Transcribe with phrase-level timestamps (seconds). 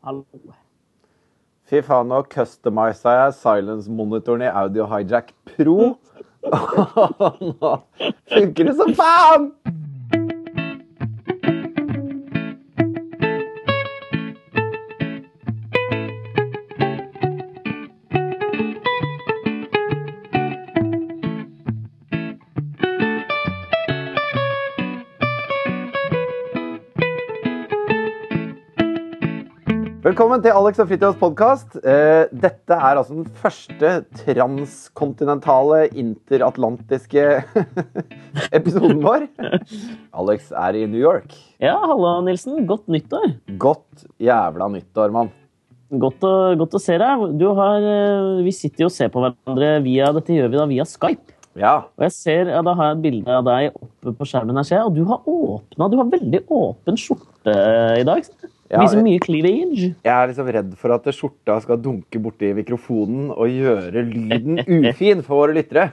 [0.00, 0.24] Hallo.
[1.68, 5.90] Fy faen, nå customiza jeg silence-monitoren i Audio Hijack Pro.
[7.60, 7.72] nå
[8.32, 9.50] funker det som faen!
[30.20, 31.76] Velkommen til Alex og Fritjofs podkast.
[31.80, 37.22] Dette er altså den første transkontinentale, interatlantiske
[38.58, 39.24] episoden vår.
[40.20, 41.32] Alex er i New York.
[41.56, 42.66] Ja, hallo, Nilsen.
[42.68, 43.32] Godt nyttår.
[43.64, 45.32] Godt jævla nyttår, mann.
[45.88, 46.28] Godt
[46.66, 47.24] godt å se deg.
[47.40, 50.70] Du har, eh, vi sitter jo og ser på hverandre via Dette gjør vi da
[50.76, 51.38] via Skype.
[51.56, 51.74] Ja.
[51.96, 54.60] Og jeg ser, ja, Da har jeg et bilde av deg oppe på skjermen.
[54.68, 57.56] her, Og du har åpna Du har veldig åpen skjorte
[57.96, 58.28] i dag.
[58.70, 59.88] Ja, blir så mye cleavage.
[60.06, 65.24] Jeg er liksom redd for at skjorta skal dunke borti mikrofonen og gjøre lyden ufin
[65.26, 65.88] for våre lyttere.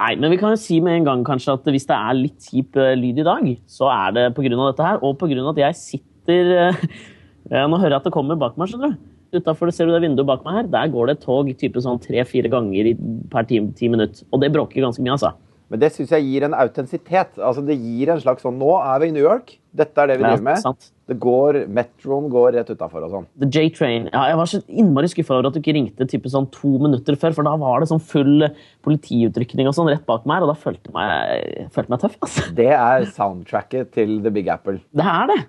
[0.00, 2.46] Nei, men vi kan jo si med en gang kanskje at hvis det er litt
[2.48, 4.48] kjip eh, lyd i dag, så er det pga.
[4.48, 5.42] dette her, og pga.
[5.50, 6.84] at jeg sitter eh,
[7.68, 9.08] Nå hører jeg at det kommer bak meg, skjønner du.
[9.36, 10.72] Utafor ser du det vinduet bak meg her.
[10.72, 12.94] Der går det et tog type sånn tre-fire ganger
[13.32, 14.24] per ti, ti minutter.
[14.32, 15.34] Og det bråker ganske mye, altså.
[15.72, 17.38] Men det syns jeg gir en autentisitet.
[17.40, 19.54] Altså, det gir en slags sånn Nå er vi i New York.
[19.72, 20.60] Dette er det vi driver med.
[20.60, 20.90] sant.
[21.08, 23.24] Det går, Metroen går rett utafor og sånn.
[23.40, 24.10] The J-Train.
[24.12, 27.16] Ja, jeg var så innmari skuffa over at du ikke ringte type sånn to minutter
[27.16, 28.44] før, for da var det sånn full
[28.84, 32.20] politiutrykning og sånn rett bak meg, og da følte jeg meg, tøff.
[32.20, 32.46] Altså.
[32.60, 34.76] Det er soundtracket til The Big Apple.
[34.92, 35.40] Det er det.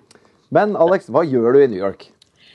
[0.56, 2.08] Men Alex, hva gjør du i New York?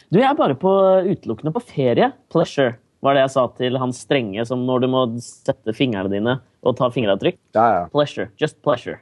[0.10, 0.74] Du, jeg er bare på,
[1.06, 2.16] utelukkende på ferie.
[2.34, 6.38] Pleasure var det jeg sa til han strenge som når du må sette fingrene dine
[6.68, 7.38] og ta fingeravtrykk.
[7.56, 7.84] Ja, ja.
[7.94, 8.30] Pleasure.
[8.42, 9.00] Just pleasure.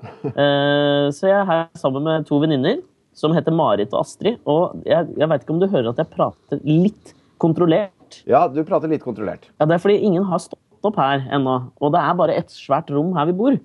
[0.00, 2.78] uh, så jeg er her sammen med to venninner
[3.16, 4.38] som heter Marit og Astrid.
[4.48, 8.20] Og jeg, jeg veit ikke om du hører at jeg prater litt kontrollert.
[8.30, 9.50] Ja, du prater litt kontrollert.
[9.58, 11.58] Ja, Det er fordi ingen har stått opp her ennå.
[11.82, 13.58] Og det er bare et svært rom her vi bor.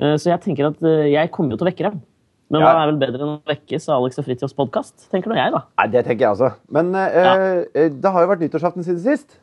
[0.00, 2.00] Uh, Så jeg tenker at uh, jeg kommer jo til å vekke dem.
[2.50, 2.82] Men hva Ja.
[2.82, 5.10] er vel bedre enn å vekkes av Alex og Fritjofs podkast?
[5.12, 5.64] Tenker nå jeg, da.
[5.78, 6.54] Nei, Det tenker jeg også.
[6.72, 7.88] Men eh, ja.
[7.92, 9.36] det har jo vært nyttårsaften siden sist.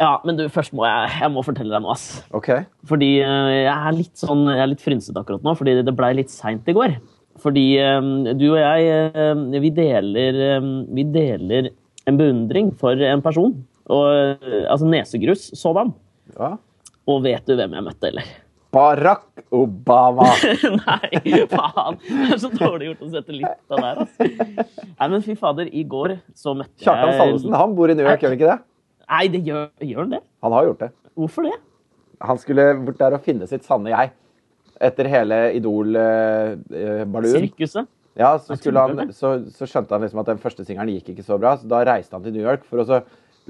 [0.00, 2.22] Ja, men du, først må jeg, jeg må fortelle deg noe, ass.
[2.36, 2.50] Ok.
[2.88, 6.12] Fordi eh, jeg er litt sånn, jeg er litt frynsete akkurat nå, fordi det blei
[6.20, 6.98] litt seint i går.
[7.40, 8.00] Fordi eh,
[8.36, 11.70] du og jeg, eh, vi deler, eh, vi deler
[12.08, 13.56] en beundring for en person.
[13.90, 14.06] Og,
[14.44, 15.92] eh, altså nesegrus sådan.
[16.36, 16.54] Ja.
[17.08, 18.28] Og vet du hvem jeg møtte, eller?
[18.70, 20.28] Barack Obama.
[20.84, 21.98] Nei, faen!
[22.06, 24.28] Det er så dårlig gjort å sette litt av der, altså.
[24.94, 28.22] Nei, men fy fader, i går så møtte Kjartan Salvesen han bor i New York,
[28.22, 28.58] gjør han ikke det?
[29.10, 30.22] Nei, det gjør, gjør han det?
[30.46, 30.90] Han har gjort det.
[31.18, 31.56] Hvorfor det?
[32.30, 34.12] Han skulle bort der og finne sitt sanne jeg.
[34.80, 37.32] Etter hele Idol-balluen.
[37.34, 37.90] Sirkuset?
[38.18, 41.24] Ja, så, Jeg han, så, så skjønte han liksom at den første singelen gikk ikke
[41.26, 43.00] så bra, så da reiste han til New York for å så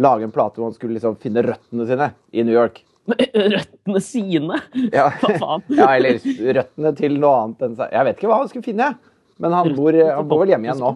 [0.01, 2.83] lage en plate hvor han skulle liksom finne røttene sine i New York.
[3.55, 4.61] Røttene sine?
[4.93, 5.65] Ja, Hva faen?
[5.77, 6.21] ja eller
[6.59, 7.93] røttene til noe annet enn seg.
[7.95, 8.91] Jeg vet ikke hva han skulle finne,
[9.41, 10.95] men han bor, han bor vel hjemme igjen nå.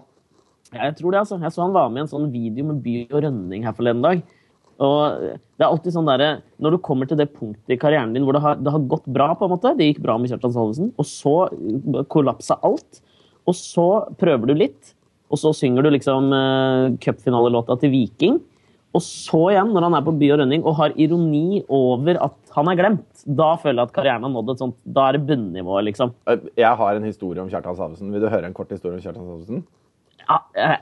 [0.74, 1.38] Ja, jeg tror det, altså.
[1.42, 4.02] Jeg så han var med i en sånn video med by og rønning her forleden
[4.04, 4.24] dag.
[4.82, 8.24] Og det er alltid sånn der, Når du kommer til det punktet i karrieren din
[8.26, 10.54] hvor det har, det har gått bra, på en måte, det gikk bra med Kjartan
[10.54, 11.34] Salvesen, og så
[12.10, 12.98] kollapsa alt,
[13.46, 13.86] og så
[14.18, 14.94] prøver du litt,
[15.30, 18.40] og så synger du liksom uh, cupfinalelåta til Viking,
[18.94, 22.36] og så igjen, når han er på by og rønning og har ironi over at
[22.54, 25.24] han er glemt, da føler jeg at karrieren har nådd et sånt Da er det
[25.26, 26.12] bunnivået, liksom.
[26.56, 28.12] Jeg har en historie om Kjartan Salvesen.
[28.14, 29.64] Vil du høre en kort historie om Kjartan Salvesen?
[30.24, 30.38] Ja,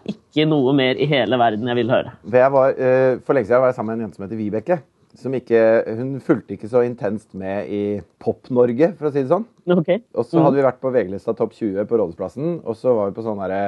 [0.06, 2.12] ikke noe mer i hele verden jeg vil høre.
[2.30, 4.78] Jeg var, eh, for lenge siden var jeg sammen med en jente som heter Vibeke.
[5.18, 5.62] Som ikke,
[5.98, 7.80] hun fulgte ikke så intenst med i
[8.22, 9.44] Pop-Norge, for å si det sånn.
[9.68, 10.00] Okay.
[10.16, 13.16] Og så hadde vi vært på VG-lista Topp 20 på Rådhusplassen, og så var vi
[13.18, 13.58] på sånn derre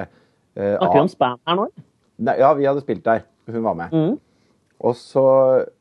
[0.57, 1.67] eh, Snakker vi om spam her nå?
[2.25, 3.27] Nei, Ja, vi hadde spilt der.
[3.51, 3.93] Hun var med.
[3.93, 4.15] Mhm.
[4.81, 5.23] Og, så,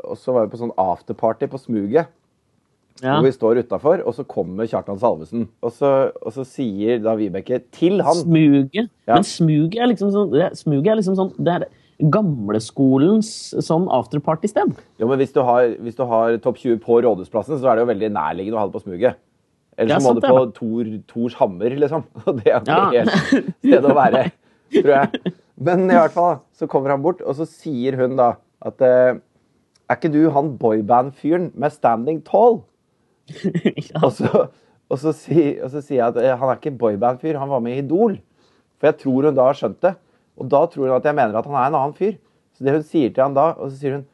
[0.04, 2.12] og så var vi på sånn afterparty på Smuget.
[3.02, 3.16] Ja.
[3.18, 5.48] Hvor vi står utafor, og så kommer Kjartan Salvesen.
[5.66, 5.90] Og så,
[6.22, 8.92] og så sier da Vibeke til han Smuget.
[9.10, 9.16] Ja.
[9.18, 11.66] Men smuget er liksom sånn det, er liksom sånn Det er
[12.14, 13.30] gamleskolens
[13.66, 14.74] sånn afterparty-sted.
[15.02, 17.86] Jo, men hvis du har, hvis du har topp 20 på Rådhusplassen, så er det
[17.86, 19.20] jo veldig nærliggende å ha det på Smuget.
[19.78, 22.06] Eller så må sant du på Tor, Tors Hammer, liksom.
[22.28, 22.80] Og det er Ja.
[22.92, 23.04] ikke
[23.34, 24.24] helt stedet å være,
[24.78, 25.34] tror jeg.
[25.66, 28.34] Men i hvert fall, så kommer han bort, og så sier hun da
[28.66, 29.22] at uh,
[29.92, 32.62] Er ikke du han boyband-fyren med standing tall?
[33.90, 34.00] ja.
[34.02, 34.46] Og så,
[34.90, 37.64] og så, si, og så sier jeg at uh, han er ikke boyband-fyr, han var
[37.64, 38.16] med i Idol.
[38.80, 39.96] For jeg tror hun da har skjønt det.
[40.40, 42.16] Og da tror hun at jeg mener at han er en annen fyr.
[42.54, 44.08] Så det hun sier til han da, og så sier hun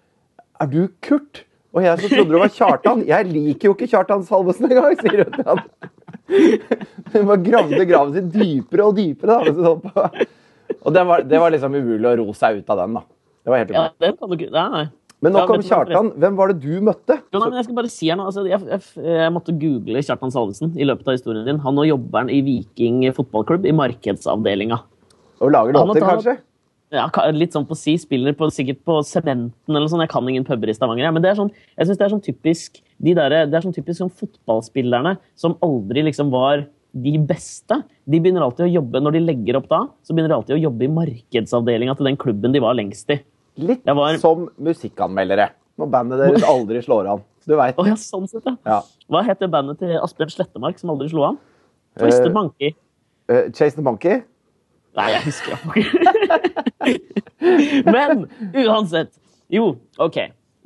[0.60, 1.46] Er du Kurt?
[1.76, 3.02] Og jeg som trodde det var Kjartan.
[3.08, 5.64] Jeg liker jo ikke Kjartan Salvesen engang, sier hun til han.
[7.14, 9.38] Hun bare gravde graven sin dypere og dypere.
[9.50, 10.26] da.
[10.86, 13.02] Og det var, det var liksom umulig å ro seg ut av den, da.
[13.50, 14.88] Det var helt Ja, den kan du ikke Nei, nei.
[15.20, 16.14] Men nok om Kjartan.
[16.16, 17.18] Hvem var det du møtte?
[17.34, 20.32] Jo, nei, jeg skal bare si her nå, altså, jeg, jeg, jeg måtte google Kjartan
[20.32, 21.60] Salvesen i løpet av historien din.
[21.66, 24.78] Han nå jobber han i Viking fotballklubb, i markedsavdelinga.
[25.44, 26.38] Og lager låter, kanskje?
[26.96, 30.06] Ja, litt sånn på si, spiller på, sikkert på Sementen eller sånn.
[30.06, 32.26] Jeg kan ingen puber i Stavanger, men det er sånn, jeg synes det er sånn
[32.26, 36.64] typisk de der, Det er sånn typisk sånn fotballspillerne som aldri liksom var
[36.96, 37.84] de beste.
[38.10, 40.64] De begynner alltid å jobbe, Når de legger opp da, så begynner de alltid å
[40.64, 43.20] jobbe i markedsavdelinga til den klubben de var lengst i.
[43.60, 45.50] Litt var- som musikkanmeldere.
[45.80, 47.22] Når bandet deres aldri slår an.
[47.48, 47.78] Du veit.
[47.80, 48.56] Oh, ja, sånn sett, ja.
[48.68, 48.82] Ja.
[49.10, 51.38] Hva heter bandet til Asbjørn Slettemark som aldri slo an?
[51.98, 52.74] Twisted the Monkey.
[53.32, 54.20] Uh, Chase the Monkey?
[54.98, 57.00] Nei, jeg husker ikke.
[57.96, 58.26] Men
[58.66, 59.14] uansett.
[59.50, 60.18] Jo, OK.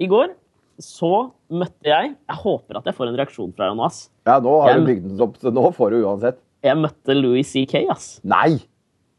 [0.01, 0.33] I går
[0.81, 1.09] så
[1.53, 4.07] møtte jeg Jeg håper at jeg får en reaksjon fra deg nå, ass.
[4.27, 6.39] Ja, nå har Jeg- du bygd den opp, så nå får du uansett.
[6.63, 8.19] Jeg møtte Louis C.K., ass.
[8.23, 8.57] Nei!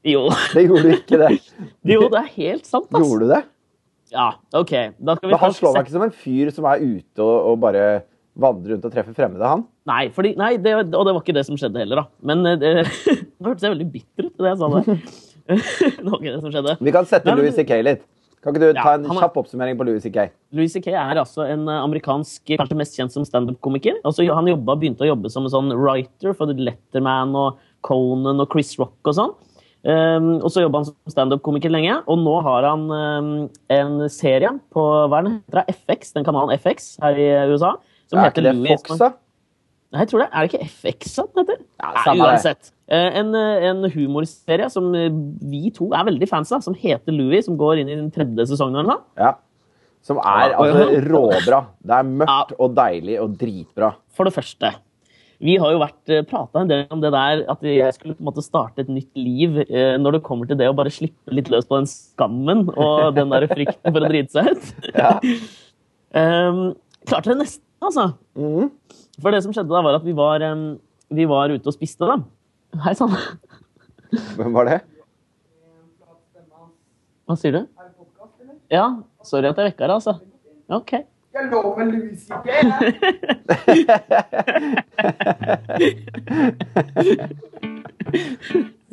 [0.05, 0.27] Jo.
[0.53, 1.31] Det gjorde du ikke, det.
[1.94, 3.00] jo, det er helt sant, ass.
[3.05, 3.43] Gjorde du det?
[4.15, 4.73] Ja, OK.
[5.03, 7.37] Da skal vi Men han slår meg ikke som en fyr som er ute og,
[7.53, 7.85] og bare
[8.39, 9.61] vandrer rundt og treffer fremmede, han.
[9.87, 12.07] Nei, fordi, nei det, og det var ikke det som skjedde heller, da.
[12.27, 12.73] Men eh, det,
[13.39, 14.97] nå hørtes jeg veldig bitter ut da jeg sa det.
[16.01, 16.77] det var ikke det som skjedde.
[16.89, 17.79] Vi kan sette Nei, men Louis C.K.
[17.87, 18.03] litt.
[18.45, 20.27] Kan ikke du Ja, ta en er- kjapp oppsummering på Louis C.K.?
[20.57, 20.91] Louis C.K.
[21.01, 24.03] er altså en eh, amerikansk, kanskje mest kjent som standup-komiker.
[24.05, 28.43] Altså, han jobba, begynte å jobbe som en sånn writer for The Letterman og Conan
[28.43, 29.33] og Chris Rock og sånn.
[29.85, 33.27] Um, og så jobba han som standup-komiker lenge, og nå har han um,
[33.69, 35.75] en serie på hva den heter, det?
[35.85, 37.75] FX, den kanalen FX her i USA,
[38.09, 39.11] som Er heter ikke det Louis Fox, da?
[39.95, 40.29] Nei, jeg tror det.
[40.33, 41.59] Er det ikke FX den heter?
[41.85, 42.71] Ja, Nei, uansett.
[42.89, 45.11] Eh, En, eh, en humorserie som eh,
[45.45, 48.49] vi to er veldig fans av, som heter Louis, som går inn i den tredje
[48.51, 48.81] sesongen.
[48.81, 49.05] eller noe.
[49.21, 49.35] Ja.
[50.05, 51.61] Som er altså råbra.
[51.85, 53.93] Det er mørkt og deilig og dritbra.
[54.13, 54.73] For det første.
[55.43, 58.29] Vi har jo vært prata en del om det der at jeg skulle på en
[58.29, 61.51] måte starte et nytt liv eh, når det kommer til det å bare slippe litt
[61.53, 64.91] løs på den skammen og den der frykten for å drite seg ut.
[64.95, 65.13] Ja.
[66.15, 66.63] um,
[67.09, 68.09] klarte det nesten, altså.
[68.39, 68.71] Mm.
[69.21, 70.67] For det som skjedde da, var at vi var, um,
[71.15, 72.21] vi var ute og spiste, da.
[72.87, 73.15] Hei sann.
[74.39, 74.83] Hvem var det?
[77.25, 77.61] Hva sier du?
[78.73, 78.87] Ja,
[79.25, 80.19] sorry at jeg vekka deg, altså.
[80.73, 80.97] OK.
[81.35, 82.55] Jeg lover Louis ikke.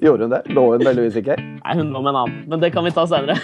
[0.02, 0.42] Gjorde hun det?
[0.50, 1.38] Lå hun med Louis C.K.?
[1.38, 3.36] Nei, hun lå med en annen, men det kan vi ta senere.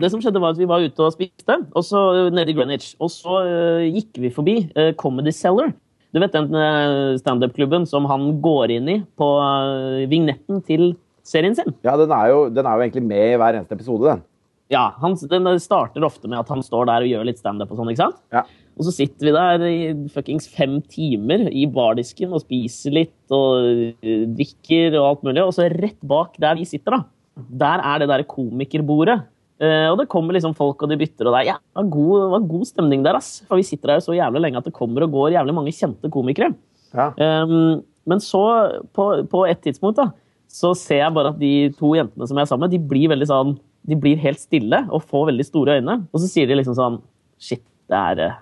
[0.00, 2.96] Det som skjedde var at Vi var ute og spiste og så, nede i Greenwich.
[2.96, 5.68] Og så uh, gikk vi forbi uh, Comedy Cellar.
[6.16, 6.48] Du vet den
[7.20, 11.74] standup-klubben som han går inn i på uh, vignetten til serien sin?
[11.86, 14.24] Ja, den er, jo, den er jo egentlig med i hver eneste episode, den.
[14.72, 17.78] Ja, han, Den starter ofte med at han står der og gjør litt standup og
[17.78, 17.90] sånn.
[17.92, 18.18] ikke sant?
[18.34, 18.42] Ja.
[18.76, 19.76] Og så sitter vi der i
[20.12, 25.44] fuckings fem timer i bardisken og spiser litt og øh, drikker og alt mulig.
[25.44, 29.20] Og så rett bak der vi sitter, da, der er det der komikerbordet.
[29.56, 31.92] Eh, og det kommer liksom folk, og de bytter, og det er ja, det var
[31.94, 33.38] god, det var god stemning der, ass.
[33.48, 35.72] For vi sitter der jo så jævlig lenge at det kommer og går jævlig mange
[35.72, 36.52] kjente komikere.
[36.92, 37.08] Ja.
[37.16, 38.42] Um, men så,
[38.94, 40.10] på, på et tidspunkt, da,
[40.56, 43.10] så ser jeg bare at de to jentene som jeg er sammen med, de blir
[43.12, 43.56] veldig sånn
[43.86, 45.94] De blir helt stille og får veldig store øyne.
[46.10, 46.96] Og så sier de liksom sånn
[47.38, 47.60] Shit,
[47.92, 48.38] det er, eh,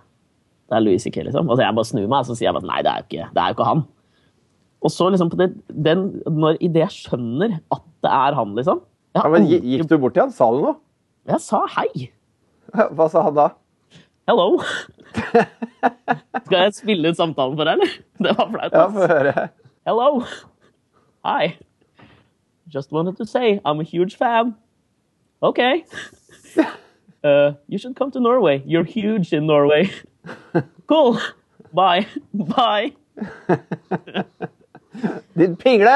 [0.71, 1.49] det er Louis C.K., liksom.
[1.51, 3.07] Og så jeg bare snur meg og så sier jeg bare nei, det er jo
[3.09, 3.83] ikke, det er jo ikke han.
[4.85, 5.49] Og så liksom på det,
[5.89, 8.81] den, når Idet jeg skjønner at det er han, liksom
[9.19, 10.35] Ja, men Gikk du bort til han?
[10.37, 10.79] Sa du noe?
[11.25, 12.09] jeg sa hei.
[12.97, 13.47] Hva sa han da?
[14.29, 14.59] Hello.
[16.47, 17.95] Skal jeg spille ut samtalen for deg, eller?
[18.25, 18.77] Det var flaut.
[18.77, 19.47] Ja, få høre.
[19.89, 20.09] Hello.
[21.29, 21.55] Hi.
[22.75, 24.55] Just wanted to say I'm a huge fan.
[25.43, 25.85] Okay.
[27.25, 28.63] Uh, you should come to Norway.
[28.67, 29.89] You're huge in Norway.
[30.87, 31.19] Cool.
[31.73, 32.07] Bye.
[32.35, 32.93] Bye.
[35.39, 35.95] Din pingle!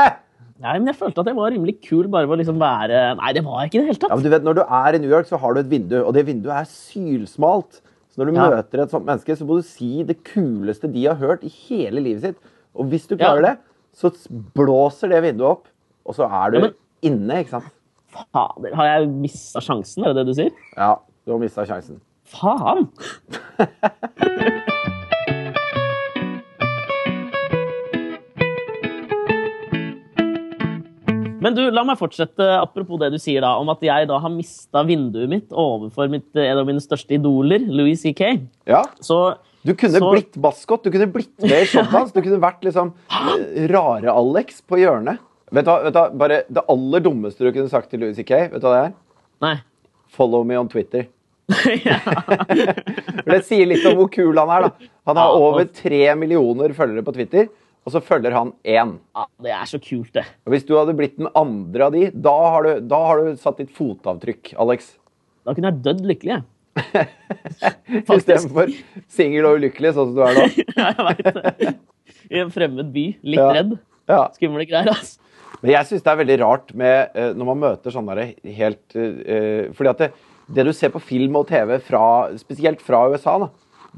[0.58, 3.32] Nei, men jeg følte at jeg var rimelig kul bare ved å liksom være Nei,
[3.36, 4.14] det var jeg ikke i det hele Ja, tatt.
[4.16, 6.14] men du vet, Når du er i New York, så har du et vindu, og
[6.16, 7.82] det vinduet er sylsmalt.
[8.10, 8.48] Så når du Ja.
[8.56, 12.00] møter et sånt menneske, så må du si det kuleste de har hørt i hele
[12.00, 12.36] livet sitt.
[12.74, 13.52] Og hvis du klarer Ja.
[13.52, 13.58] det,
[13.94, 14.10] så
[14.56, 15.68] blåser det vinduet opp,
[16.08, 17.70] og så er du Ja, men- inne, ikke sant?
[18.32, 20.02] Fader, har jeg mista sjansen?
[20.08, 20.50] Er det det du sier?
[20.76, 20.94] Ja,
[21.26, 22.00] du har mista sjansen.
[22.28, 22.88] Faen!
[31.38, 34.32] Men du, la meg fortsette, apropos det du sier da, om at jeg da har
[34.34, 38.32] mista vinduet mitt overfor mitt, en av mine største idoler, Louis C.K.
[38.68, 39.36] Ja, Så
[39.66, 40.82] Du kunne Så- blitt maskot.
[40.84, 42.12] Du kunne blitt med i showet hans.
[42.12, 45.18] Du kunne vært liksom eh, Rare-Alex på hjørnet.
[45.54, 48.16] Vet du, hva, vet du hva, bare Det aller dummeste du kunne sagt til Louis
[48.18, 48.96] C.K., vet du hva det er?
[49.44, 49.54] Nei.
[50.12, 51.06] Follow me on Twitter.
[51.88, 51.98] ja.
[52.02, 54.90] For det sier litt om hvor kul han er, da.
[55.08, 57.48] Han har over tre millioner følgere på Twitter,
[57.88, 58.90] og så følger han én.
[59.16, 60.26] ja, det er så kult, det.
[60.44, 63.38] Og hvis du hadde blitt den andre av de, da har du, da har du
[63.40, 64.90] satt ditt fotavtrykk, Alex.
[65.48, 66.36] Da kunne jeg dødd lykkelig.
[66.36, 66.44] jeg.
[68.18, 68.74] Istedenfor
[69.10, 70.44] singel og ulykkelig, sånn som du er nå.
[70.76, 71.72] Ja, jeg vet det.
[72.28, 73.06] I en fremmed by.
[73.24, 73.48] Litt Ja.
[73.56, 73.72] redd.
[74.08, 74.20] Ja.
[74.36, 75.20] Skumle greier, altså.
[75.62, 78.94] Men jeg syns det er veldig rart med, eh, når man møter sånne der helt
[78.98, 80.10] eh, Fordi at det,
[80.54, 82.02] det du ser på film og TV, fra,
[82.40, 83.48] spesielt fra USA, da,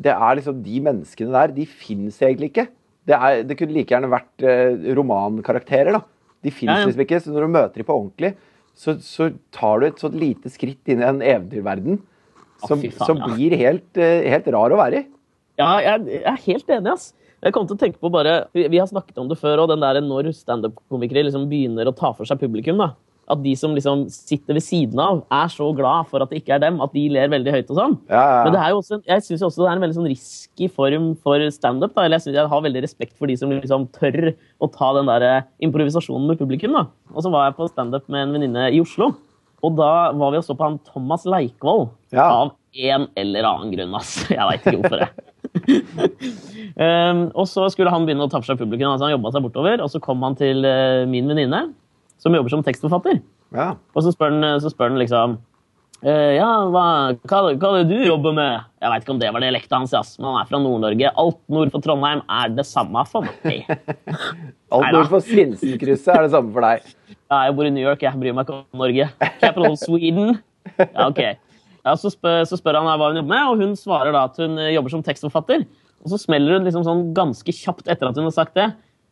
[0.00, 2.67] det er liksom de menneskene der, de fins egentlig ikke.
[3.09, 6.02] Det, er, det kunne like gjerne vært eh, romankarakterer, da.
[6.40, 6.88] De fins Ja, ja.
[6.88, 7.21] liksom ikke.
[7.21, 8.35] Så når du møter dem på ordentlig,
[8.81, 12.00] så, så tar du et sånt lite skritt inn i en eventyrverden
[12.64, 13.31] som, oh, faen, som ja.
[13.33, 15.09] blir helt, eh, helt rar å være i.
[15.61, 17.11] Ja, jeg, jeg er helt enig, ass.
[17.41, 19.81] Jeg kom til å tenke på bare, Vi har snakket om det før, og den
[19.81, 22.77] der når standup-komikere liksom begynner å ta for seg publikum.
[22.79, 22.93] da.
[23.31, 26.57] At de som liksom sitter ved siden av, er så glad for at det ikke
[26.57, 27.95] er dem, at de ler veldig høyt og sånn.
[28.11, 30.11] Ja, ja, Men det er jo også, jeg syns også det er en veldig sånn
[30.11, 31.97] risky form for standup.
[31.97, 35.07] eller Jeg, synes jeg har veldig respekt for de som liksom tør å ta den
[35.07, 36.75] der eh, improvisasjonen med publikum.
[36.75, 36.89] da.
[37.15, 39.15] Og så var jeg på standup med en venninne i Oslo.
[39.63, 41.89] Og da var vi også på han Thomas Leikvoll.
[42.13, 42.27] Ja.
[42.27, 44.27] Av en eller annen grunn, ass.
[44.29, 45.07] Jeg veit ikke hvorfor.
[45.07, 45.31] jeg.
[45.59, 48.90] Um, og så skulle han begynne å ta for seg publikum.
[48.92, 51.62] altså Han jobba seg bortover, og så kom han til uh, min venninne,
[52.21, 53.23] som jobber som tekstforfatter.
[53.57, 53.73] ja.
[53.95, 55.28] Og så spør han, så spør han liksom
[56.07, 56.87] uh, Ja, hva,
[57.25, 58.52] hva, hva er det du jobber med?
[58.80, 61.12] Jeg veit ikke om det var dialekta hans, ass, men han er fra Nord-Norge.
[61.25, 63.66] Alt nord for Trondheim er det samme for meg.
[64.75, 66.87] Alt nord for Sinsenkrysset er det samme for deg.
[67.30, 69.11] Ja, jeg bor i New York, jeg bryr meg ikke om Norge.
[69.42, 70.38] Capital Sweden.
[70.78, 71.25] Ja, ok.
[71.87, 74.41] Ja, så, spør, så spør han hva hun jobber med, og hun svarer da at
[74.41, 75.65] hun eh, jobber som tekstforfatter.
[76.05, 78.71] Og så smeller hun liksom sånn ganske kjapt etter at hun har sagt det.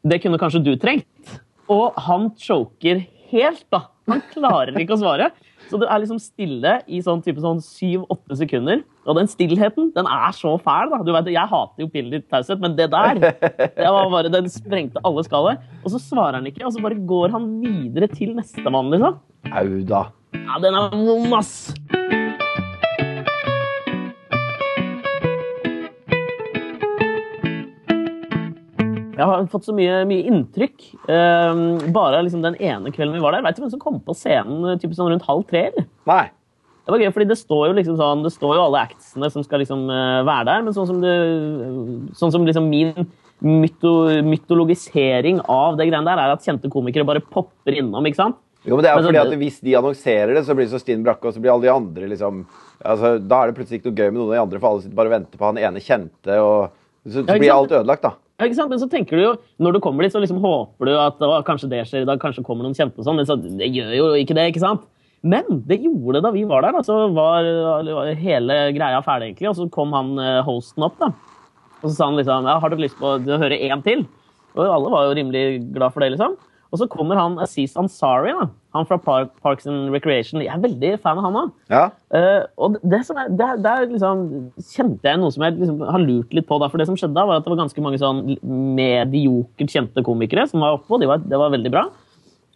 [0.09, 1.39] Det kunne kanskje du trengt.
[1.73, 3.87] Og han choker helt, da.
[4.09, 5.31] Han klarer ikke å svare.
[5.69, 8.81] Så du er liksom stille i sånn type sånn syv-åtte sekunder.
[9.05, 11.03] Og den stillheten, den er så fæl, da.
[11.05, 15.03] Du vet, Jeg hater jo pinlig taushet, men det der det var bare, Den sprengte
[15.05, 15.61] alle skalaer.
[15.83, 19.21] Og så svarer han ikke, og så bare går han videre til nestemann, liksom.
[19.53, 20.07] Au da.
[20.33, 21.75] Ja, den er vond, ass!
[29.19, 30.85] Jeg har fått så mye, mye inntrykk.
[31.11, 31.63] Um,
[31.95, 33.43] bare liksom den ene kvelden vi var der.
[33.43, 35.65] Vet du hvem som kom på scenen eh, typisk sånn rundt halv tre?
[35.73, 35.89] eller?
[36.07, 36.27] Nei.
[36.87, 39.43] Det var gøy, fordi det står jo liksom sånn, det står jo alle actsene som
[39.45, 41.17] skal liksom eh, være der, men sånn som, det,
[42.17, 42.95] sånn som liksom min
[43.45, 43.91] myto,
[44.25, 48.39] mytologisering av det greiene der, er at kjente komikere bare popper innom, ikke sant?
[48.65, 50.73] Jo, men det er jo Men fordi at Hvis de annonserer det, så blir det
[50.73, 52.41] så stinn brakke, og så blir alle de andre liksom
[52.83, 54.87] altså, Da er det plutselig ikke noe gøy med noen av de andre, for alle
[54.87, 56.41] sitter bare og venter på han ene kjente.
[56.41, 56.73] og
[57.05, 58.15] Så, så blir alt ødelagt, da.
[58.39, 61.33] Men så tenker du jo, når du kommer dit, så liksom håper du at å,
[61.47, 64.07] kanskje det skjer i dag, kanskje kommer noen kjempe og sånn, så, det gjør jo
[64.21, 64.85] ikke det, ikke sant?
[65.27, 67.49] Men det gjorde det da vi var der, da, så var
[68.15, 71.11] hele greia ferdig egentlig, og så kom han eh, hosten opp da.
[71.81, 74.07] Og så sa han liksom, ja, har du lyst på å høre en til?
[74.55, 75.43] Og alle var jo rimelig
[75.75, 76.39] glad for det, liksom.
[76.69, 78.47] Og så kommer han Aziz Ansari, da.
[78.79, 80.43] Han fra Park, Parks and Recreation.
[80.45, 81.51] Jeg er veldig fan av han òg.
[81.73, 81.83] Ja.
[82.15, 84.23] Uh, og det som er, der, der liksom,
[84.71, 86.61] kjente jeg noe som jeg liksom har lurt litt på.
[86.63, 88.23] Da, for det som skjedde da, var at det var ganske mange sånn
[88.79, 91.85] mediokert kjente komikere som var oppe, og de var, det var veldig bra.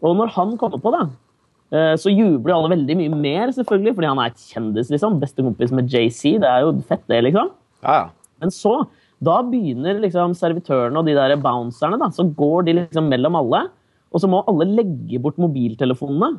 [0.02, 1.04] Og når han kom på da,
[1.76, 4.90] uh, så jubler alle veldig mye mer, selvfølgelig, fordi han er et kjendis.
[4.94, 6.38] liksom, Bestekompis med JC.
[6.42, 7.52] Det er jo fett, det, liksom.
[7.84, 8.10] Ja, ja.
[8.42, 8.80] Men så,
[9.22, 13.66] da begynner liksom servitørene og de der bouncerne, da, så går de liksom mellom alle,
[14.12, 16.34] og så må alle legge bort mobiltelefonene.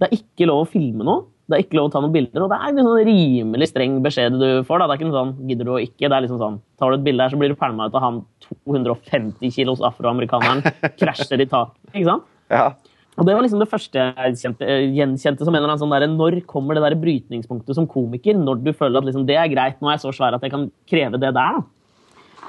[0.00, 1.24] Det er ikke lov å filme noe.
[1.46, 4.00] Det er ikke lov å ta noen bilder, og det er en sånn rimelig streng
[4.02, 4.80] beskjed du får.
[4.82, 4.88] da.
[4.88, 6.96] Det er ikke noe sånn, gidder du å ikke, det er liksom sånn, Tar du
[6.98, 8.18] et bilde her, så blir du pælma ut av han
[8.66, 10.64] 250 kilos afroamerikaneren
[11.00, 11.78] krasjer i taket.
[11.94, 12.26] ikke sant?
[12.50, 12.66] ja.
[13.16, 15.94] Og Det var liksom det første jeg kjente, eh, gjenkjente som en eller annen sånn
[15.94, 18.36] der, Når kommer det der brytningspunktet som komiker?
[18.36, 20.52] Når du føler at liksom, det er greit, nå er jeg så svær at jeg
[20.52, 21.62] kan kreve det der.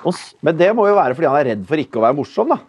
[0.04, 2.52] Og, Men det må jo være fordi han er redd for ikke å være morsom,
[2.52, 2.60] da.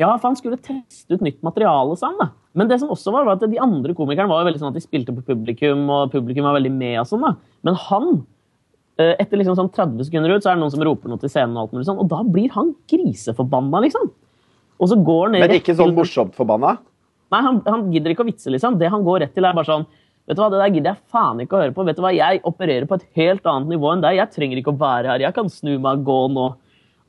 [0.00, 2.18] Ja, for han skulle teste ut nytt materiale sammen.
[2.18, 2.32] da.
[2.58, 4.78] Men det som også var, var at de andre komikerne var jo veldig sånn at
[4.78, 7.26] de spilte på publikum, og publikum var veldig med og sånn.
[7.26, 7.34] da.
[7.66, 8.08] Men han,
[8.98, 11.30] eh, etter liksom sånn 30 sekunder ut, så er det noen som roper noe til
[11.30, 14.10] scenen, og alt mulig sånn, og da blir han griseforbanna, liksom.
[14.80, 16.78] Og så går han ned Men ikke sånn morsomt forbanna.
[17.30, 18.78] Nei, han, han gidder ikke å vitse, liksom.
[18.78, 19.86] Det han går rett til, er bare sånn
[20.24, 21.84] Vet du hva, Det der gidder jeg faen ikke å høre på.
[21.84, 24.16] Vet du hva, Jeg opererer på et helt annet nivå enn deg.
[24.16, 25.24] Jeg trenger ikke å være her.
[25.26, 26.46] Jeg kan snu meg og gå nå.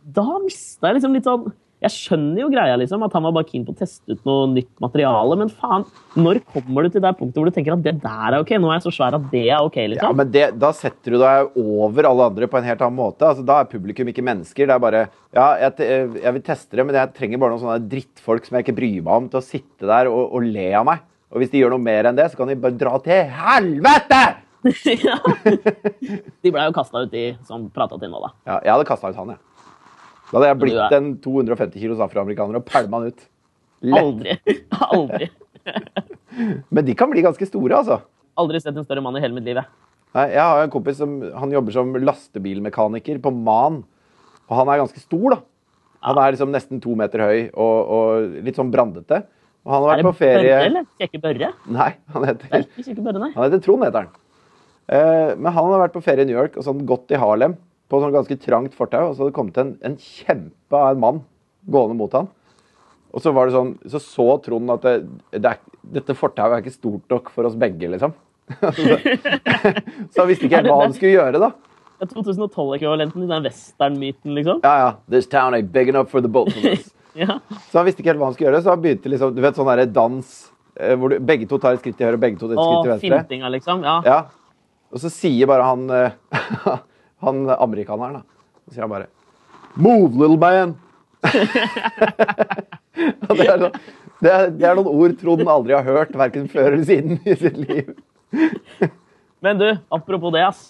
[0.03, 1.45] Da mista jeg liksom litt sånn
[1.85, 4.47] Jeg skjønner jo greia, liksom, at han var bare keen på å teste ut noe
[4.49, 5.83] nytt materiale, men faen,
[6.17, 8.55] når kommer du til det punktet hvor du tenker at det der er ok?
[8.57, 10.09] Nå er jeg så svær at det er ok, liksom?
[10.09, 13.27] Ja, men det, Da setter du deg over alle andre på en helt annen måte.
[13.29, 14.65] Altså, Da er publikum ikke mennesker.
[14.65, 15.03] Det er bare
[15.35, 15.89] Ja, jeg,
[16.23, 19.03] jeg vil teste det, men jeg trenger bare noen sånne drittfolk som jeg ikke bryr
[19.05, 21.05] meg om, til å sitte der og, og le av meg.
[21.35, 24.23] Og hvis de gjør noe mer enn det, så kan de bare dra til helvete!
[25.05, 25.17] ja.
[26.41, 28.31] De ble jo kasta ut, de som prata til nå, da.
[28.47, 29.54] Ja, jeg hadde kasta ut han, jeg.
[30.31, 33.25] Da hadde jeg blitt en 250 kilos afroamerikaner og pælma han ut.
[33.85, 34.01] Lett.
[34.01, 34.37] Aldri.
[34.95, 35.29] Aldri.
[36.73, 37.99] Men de kan bli ganske store, altså.
[38.39, 39.59] Aldri sett en større mann i hele mitt liv.
[39.61, 39.69] jeg.
[40.15, 43.81] Nei, jeg har en kompis som han jobber som lastebilmekaniker på MAN.
[44.47, 45.39] Og han er ganske stor, da.
[46.05, 49.23] Han er liksom nesten to meter høy og, og litt sånn brandete.
[49.65, 50.83] Og han har Er vært det på ferie Børre, eller?
[51.01, 51.47] Kjekke Børre?
[51.73, 53.31] Nei, han heter, er ikke Børre, nei.
[53.33, 54.11] han heter Trond, heter han.
[54.85, 57.55] Eh, men han har vært på ferie i New York og sånn gått i Harlem
[57.89, 59.09] på sånn ganske trangt fortau.
[59.09, 61.21] Og så hadde det kommet en, en kjempe av en mann
[61.71, 62.29] gående mot han.
[63.15, 64.95] Og så var det sånn, så så Trond at det,
[65.31, 65.61] det er,
[65.95, 68.11] dette fortauet er ikke stort nok for oss begge, liksom.
[68.75, 68.97] så,
[70.11, 71.53] så han visste ikke helt hva han skulle gjøre, da.
[72.03, 74.59] Er 2012-ekvivalenten i den western-myten, liksom.
[74.65, 74.89] Ja, ja.
[75.07, 76.91] This town ain't big enough for the both of us.
[77.15, 77.37] Ja.
[77.71, 79.55] Så han visste ikke helt hva han skulle gjøre, så han begynte liksom, du vet
[79.55, 80.31] sånn derre dans
[80.75, 82.99] eh, hvor du, begge to tar et skritt til høyre og begge to et skritt
[82.99, 83.51] til venstre.
[83.53, 83.85] liksom.
[83.87, 83.93] Ja.
[84.03, 84.17] Ja.
[84.91, 86.17] Og så sier bare han eh,
[87.23, 88.23] han amerikaneren, da.
[88.65, 89.07] Så sier han bare
[89.75, 90.75] Move, little man!
[92.95, 93.73] Det, er noen,
[94.23, 97.35] det, er, det er noen ord Trond aldri har hørt, verken før eller siden i
[97.35, 97.89] sitt liv.
[99.43, 100.61] Men du, apropos det, ass.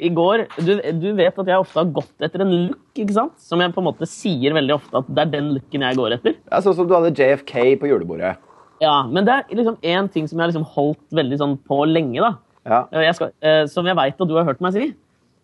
[0.00, 3.34] I går, du, du vet at jeg ofte har gått etter en look, ikke sant?
[3.44, 6.16] Som jeg på en måte sier veldig ofte at det er den looken jeg går
[6.16, 6.38] etter.
[6.48, 8.34] Er sånn som du hadde JFK på julebordet.
[8.80, 11.82] Ja, Men det er liksom én ting som jeg har liksom holdt veldig sånn på
[11.86, 12.32] lenge, da.
[12.64, 12.80] Ja.
[12.90, 14.88] Eh, Jeg skal, eh, som jeg veit at du har hørt meg si.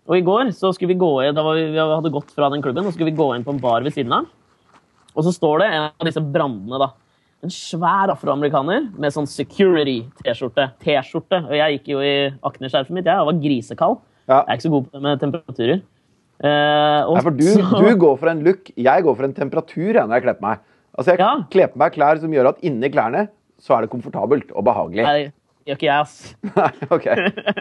[0.06, 2.48] Og i går så skulle vi gå inn, da var vi, vi hadde gått fra
[2.52, 4.28] den klubben og skulle vi gå inn på en bar ved siden av.
[5.16, 6.90] Og så står det en av disse brandene, da.
[7.44, 10.68] En svær afroamerikaner med sånn security-T-skjorte.
[10.82, 11.40] T-skjorte.
[11.48, 12.12] Og jeg gikk jo i
[12.48, 13.98] akneskjerfet mitt, jeg, og var grisekald.
[14.26, 14.40] Ja.
[14.40, 15.82] Jeg er ikke så god på det med temperaturer.
[16.36, 19.34] Eh, og Nei, for du, så- du går for en look, jeg går for en
[19.36, 20.58] temperatur jeg, når jeg kler på meg.
[20.98, 21.34] Altså, Jeg Ja.
[21.50, 23.28] kler på meg klær som gjør at inni klærne
[23.60, 25.04] så er det komfortabelt og behagelig.
[25.04, 25.32] Nei,
[25.66, 26.34] gjør ikke jeg, ass.
[26.56, 27.06] Nei, ok.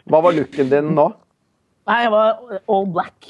[0.10, 1.14] Hva var looken din nå?
[1.86, 2.40] Nei, jeg var
[2.72, 3.28] all black.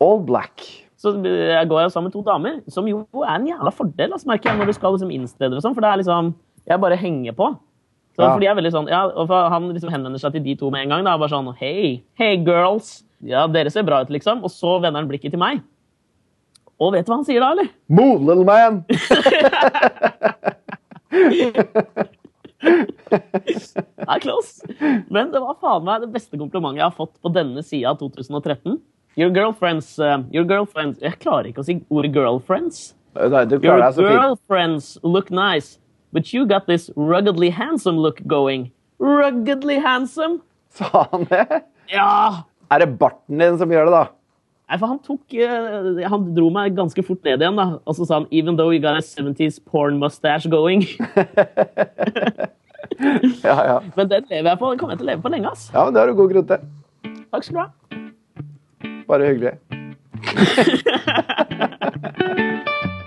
[0.00, 0.62] All black.
[0.96, 4.26] Så jeg går jo sammen med to damer, som jo er en jævla fordel, altså,
[4.30, 6.24] merker jeg, når du skal liksom inn steder og sånn, for det er liksom
[6.64, 7.50] Jeg bare henger på.
[8.16, 8.30] Så, Ja.
[8.32, 10.80] Fordi jeg er veldig sånn, ja, og Han liksom henvender seg til de to med
[10.86, 11.04] en gang.
[11.04, 13.04] da, bare sånn Hei, hey girls.
[13.20, 14.42] Ja, dere ser bra ut, liksom.
[14.44, 15.60] Og så vender han blikket til meg.
[16.80, 17.68] Og vet du hva han sier da, eller?
[17.88, 18.84] Move, little man!
[22.64, 24.64] Det er close.
[25.12, 28.00] Men det var faen meg det beste komplimentet jeg har fått på denne sida av
[28.02, 28.78] 2013.
[29.20, 32.94] Your girlfriends uh, Your girlfriends Jeg klarer ikke å si ordet girlfriends.
[33.14, 34.16] Nei, du Your klarer deg så fint.
[34.18, 35.76] girlfriends look nice,
[36.10, 38.72] but you got this ruggedly handsome look going.
[38.98, 40.40] Ruggedly handsome?
[40.74, 41.62] Sa han det?
[41.92, 42.42] Ja!
[42.74, 44.04] Er det barten din som gjør det, da?
[44.64, 47.66] Nei, for han tok uh, Han dro meg ganske fort ned igjen, da.
[47.84, 50.86] Og så sa han 'even though you got a 70s porn mustache going'.
[53.42, 53.80] Ja, ja.
[53.96, 54.70] Men den lever jeg på.
[54.70, 55.70] Den kommer jeg til å leve på lenge, ass.
[55.72, 56.58] ja, men det har du god grunn til.
[57.32, 57.66] Takk skal du ha.
[59.08, 59.52] Bare hyggelig.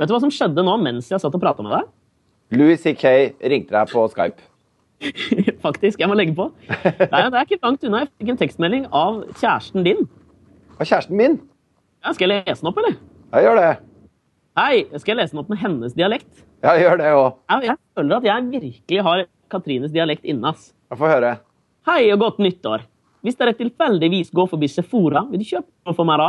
[0.00, 1.88] Vet du hva som skjedde nå mens jeg satt og prata med deg?
[2.56, 3.10] Louis C.K.
[3.52, 4.40] ringte deg på Skype.
[5.64, 6.48] Faktisk, jeg må legge på.
[6.68, 8.02] Nei, det er ikke langt unna.
[8.04, 10.04] Jeg fikk en tekstmelding av kjæresten din.
[10.76, 11.38] Av kjæresten min.
[12.04, 12.96] Ja, skal jeg lese den opp, eller?
[13.32, 13.70] Ja, gjør det.
[14.60, 16.30] Hei, skal jeg lese den opp med hennes dialekt?
[16.64, 17.28] Ja, gjør det òg.
[17.52, 20.70] Jeg, jeg føler at jeg virkelig har Katrines dialekt inne, ass.
[20.92, 21.34] får høre.
[21.88, 22.84] Hei og godt nyttår.
[23.24, 26.28] Hvis dere tilfeldigvis går forbi Sephora, vil du kjøpe noe for meg da?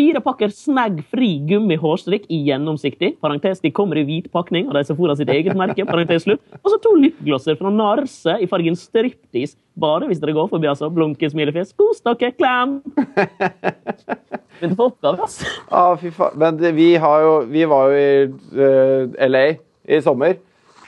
[0.00, 3.18] Fire pakker snaggfri gummihårstrikk i gjennomsiktig.
[3.20, 5.84] Parentes, de kommer i hvit pakning, og det er Sephora sitt eget merke.
[5.84, 6.40] parentes slutt.
[6.62, 9.58] Og så to lipglosser fra Narse i fargen striptease.
[9.80, 10.88] Bare hvis dere går forbi, altså.
[10.88, 11.74] Blunke, smilefjes.
[11.76, 12.78] Kos dere, Klem!
[14.56, 15.42] Begynte på oppgave, ass.
[15.68, 16.38] Ah, fy faen.
[16.40, 18.10] Men det, vi, har jo, vi var jo i
[18.56, 19.44] uh, LA
[19.84, 20.38] i sommer.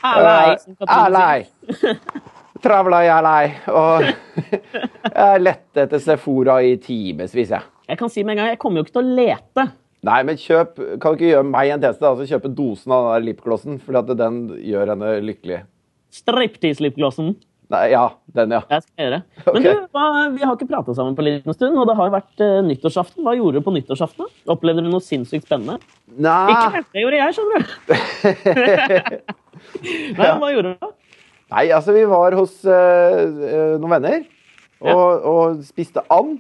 [0.01, 1.27] Eh, Katrine
[1.69, 2.01] sier.
[2.65, 3.45] Travla i lei.
[3.77, 4.09] Og
[5.21, 7.69] jeg lette etter Sephora i timevis, jeg.
[7.93, 9.63] Jeg kan si med en gang, jeg kommer jo ikke til å lete.
[10.03, 12.09] Nei, men kjøp Kan du ikke gjøre meg en tjeneste?
[12.09, 15.59] Altså kjøpe dosen av den der lipglossen, fordi at den gjør henne lykkelig.
[16.13, 17.35] Striptease-lipglossen.
[17.73, 18.03] Nei, ja,
[18.37, 18.61] den, ja.
[18.69, 19.19] Jeg skal gjøre.
[19.21, 19.25] det.
[19.47, 19.73] Men okay.
[19.77, 22.37] du, hva, vi har ikke prata sammen på en liten stund, og det har vært
[22.45, 23.21] uh, nyttårsaften.
[23.25, 24.27] Hva gjorde du på nyttårsaften?
[24.53, 25.75] Opplevde du noe sinnssykt spennende?
[26.11, 27.67] Ikke Nei, helt, det gjorde jeg, skjønner du.
[30.19, 30.35] Nei, Ja.
[30.41, 30.79] Hva gjorde du?
[30.83, 30.89] da?
[31.53, 34.23] Nei altså, vi var hos eh, noen venner
[34.81, 36.39] og, og spiste and.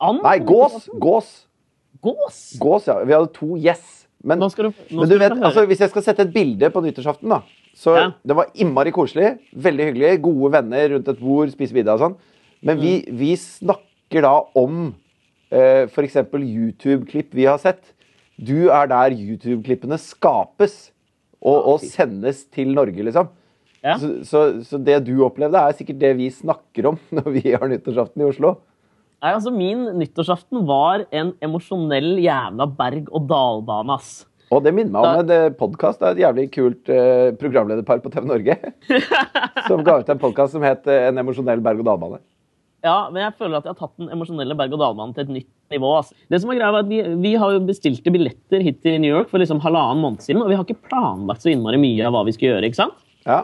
[0.00, 0.22] And?
[0.24, 0.88] Nei, gås.
[0.98, 1.30] Gås.
[2.02, 2.38] Gås?
[2.60, 2.98] Gås, ja.
[3.04, 4.06] Vi hadde to gjess.
[4.24, 4.46] Men, du,
[4.92, 7.38] men du du vet, altså, hvis jeg skal sette et bilde på nyttårsaften, da
[7.76, 8.10] Så Ja.
[8.26, 9.38] det var innmari koselig.
[9.56, 10.20] Veldig hyggelig.
[10.22, 12.16] Gode venner rundt et bord, spise middag og sånn.
[12.62, 13.16] Men vi, Mm.
[13.16, 14.94] vi snakker da om
[15.52, 16.16] eh, f.eks.
[16.32, 17.80] YouTube-klipp vi har sett.
[18.38, 20.90] Du er der YouTube-klippene skapes.
[21.42, 23.28] og, og sendes til Norge, liksom.
[23.82, 23.94] Ja.
[23.96, 27.64] Så, så, så det du opplevde, er sikkert det vi snakker om når vi har
[27.66, 28.58] nyttårsaften i Oslo.
[29.20, 34.24] Nei, altså Min nyttårsaften var en emosjonell jævla berg-og-dal-bane, ass.
[34.50, 38.26] Og det minner meg om en podkast av et jævlig kult eh, programlederpar på TV
[38.26, 38.56] Norge.
[39.68, 42.18] som ga ut en podkast som het eh, En emosjonell berg-og-dal-bane.
[42.80, 45.92] Ja, men jeg føler at jeg har tatt den emosjonelle berg-og-dal-banen til et nytt nivå.
[45.98, 46.14] ass.
[46.32, 49.12] Det som er greia er at vi, vi har jo bestilte billetter hit til New
[49.12, 52.16] York for liksom halvannen måned siden, og vi har ikke planlagt så innmari mye av
[52.16, 52.72] hva vi skal gjøre.
[52.72, 52.96] ikke sant?
[53.28, 53.42] Ja.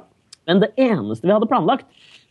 [0.48, 1.84] Men det eneste vi hadde planlagt,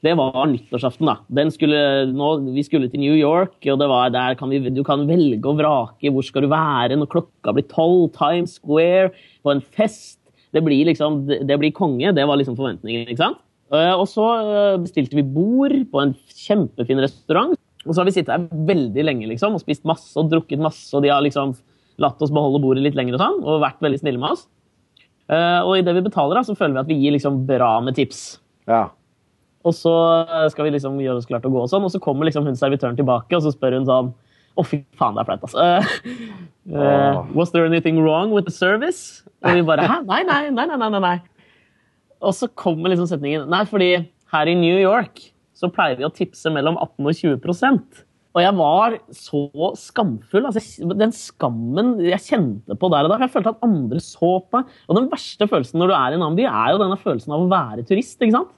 [0.05, 1.09] det var nyttårsaften.
[1.09, 1.45] da.
[1.53, 1.79] Skulle,
[2.13, 5.43] nå, vi skulle til New York, og det var der kan vi, du kan velge
[5.49, 8.11] og vrake hvor skal du være når klokka blir tolv.
[8.15, 9.11] Times Square,
[9.43, 10.19] på en fest.
[10.55, 12.13] Det blir liksom, det, det blir konge.
[12.15, 13.09] Det var liksom forventningen.
[13.09, 13.41] ikke sant?
[13.73, 17.55] Eh, Og så eh, bestilte vi bord på en kjempefin restaurant.
[17.85, 20.89] Og så har vi sittet her veldig lenge liksom, og spist masse og drukket masse,
[20.95, 21.53] og de har liksom
[22.01, 24.47] latt oss beholde bordet litt lenger og sånn, og vært veldig snille med oss.
[25.29, 27.97] Eh, og idet vi betaler, da, så føler vi at vi gir liksom bra med
[27.97, 28.39] tips.
[28.69, 28.87] ja.
[29.65, 29.93] Og så
[30.53, 32.45] skal vi liksom gjøre oss klart til å gå, og sånn, og så kommer liksom
[32.45, 34.13] hun servitøren tilbake og så spør hun sånn
[34.55, 35.59] Å, fy faen, det er flaut, altså.
[35.59, 39.25] Uh, eh, was there anything wrong with the service?
[39.43, 40.01] Og vi bare Hæ?
[40.07, 41.15] Nei, nei, nei, nei, nei, nei.
[42.23, 43.89] Og så kommer liksom setningen Nei, fordi
[44.31, 45.21] her i New York
[45.55, 48.01] så pleier vi å tipse mellom 18 og 20%
[48.35, 49.43] Og jeg var så
[49.79, 50.47] skamfull.
[50.47, 53.19] altså Den skammen jeg kjente på der og da.
[53.23, 54.73] Jeg følte at andre så på meg.
[54.89, 57.31] Og den verste følelsen når du er i en annen by, er jo denne følelsen
[57.31, 58.19] av å være turist.
[58.19, 58.51] ikke sant?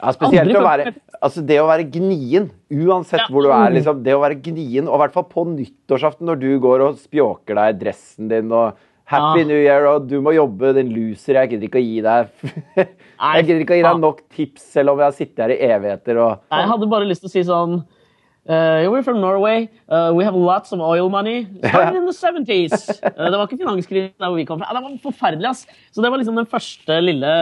[0.00, 3.26] Ja, spesielt å være, altså det å være gnien, uansett Ja.
[3.30, 3.70] hvor du er.
[3.70, 6.98] liksom, Det å være gnien, og i hvert fall på nyttårsaften når du går og
[6.98, 8.74] spjåker deg dressen din og
[9.06, 9.44] Happy Ja.
[9.44, 11.34] New Year, og du må jobbe, din loser.
[11.34, 12.28] Jeg gidder ikke å gi deg
[13.34, 15.58] Jeg gidder ikke å gi deg nok tips, selv om jeg har sittet her i
[15.60, 17.84] evigheter og Jeg hadde bare lyst til å si sånn
[18.48, 19.68] uh, We're from Norway.
[19.88, 21.46] Uh, we have lots of oil money.
[21.58, 22.88] Started in the 70s.
[23.04, 24.72] Uh, det var ikke finanskrisen der hvor vi kom fra.
[24.74, 25.66] Det var forferdelig, ass.
[25.92, 27.34] Så det var liksom den første lille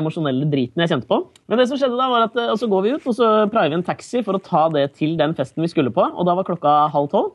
[0.00, 1.20] emosjonelle driten jeg kjente på.
[1.48, 3.74] Men det som skjedde da var at og så går vi ut, og så prøver
[3.74, 6.06] vi en taxi for å ta det til den festen vi skulle på.
[6.12, 7.34] Og da var klokka halv tolv.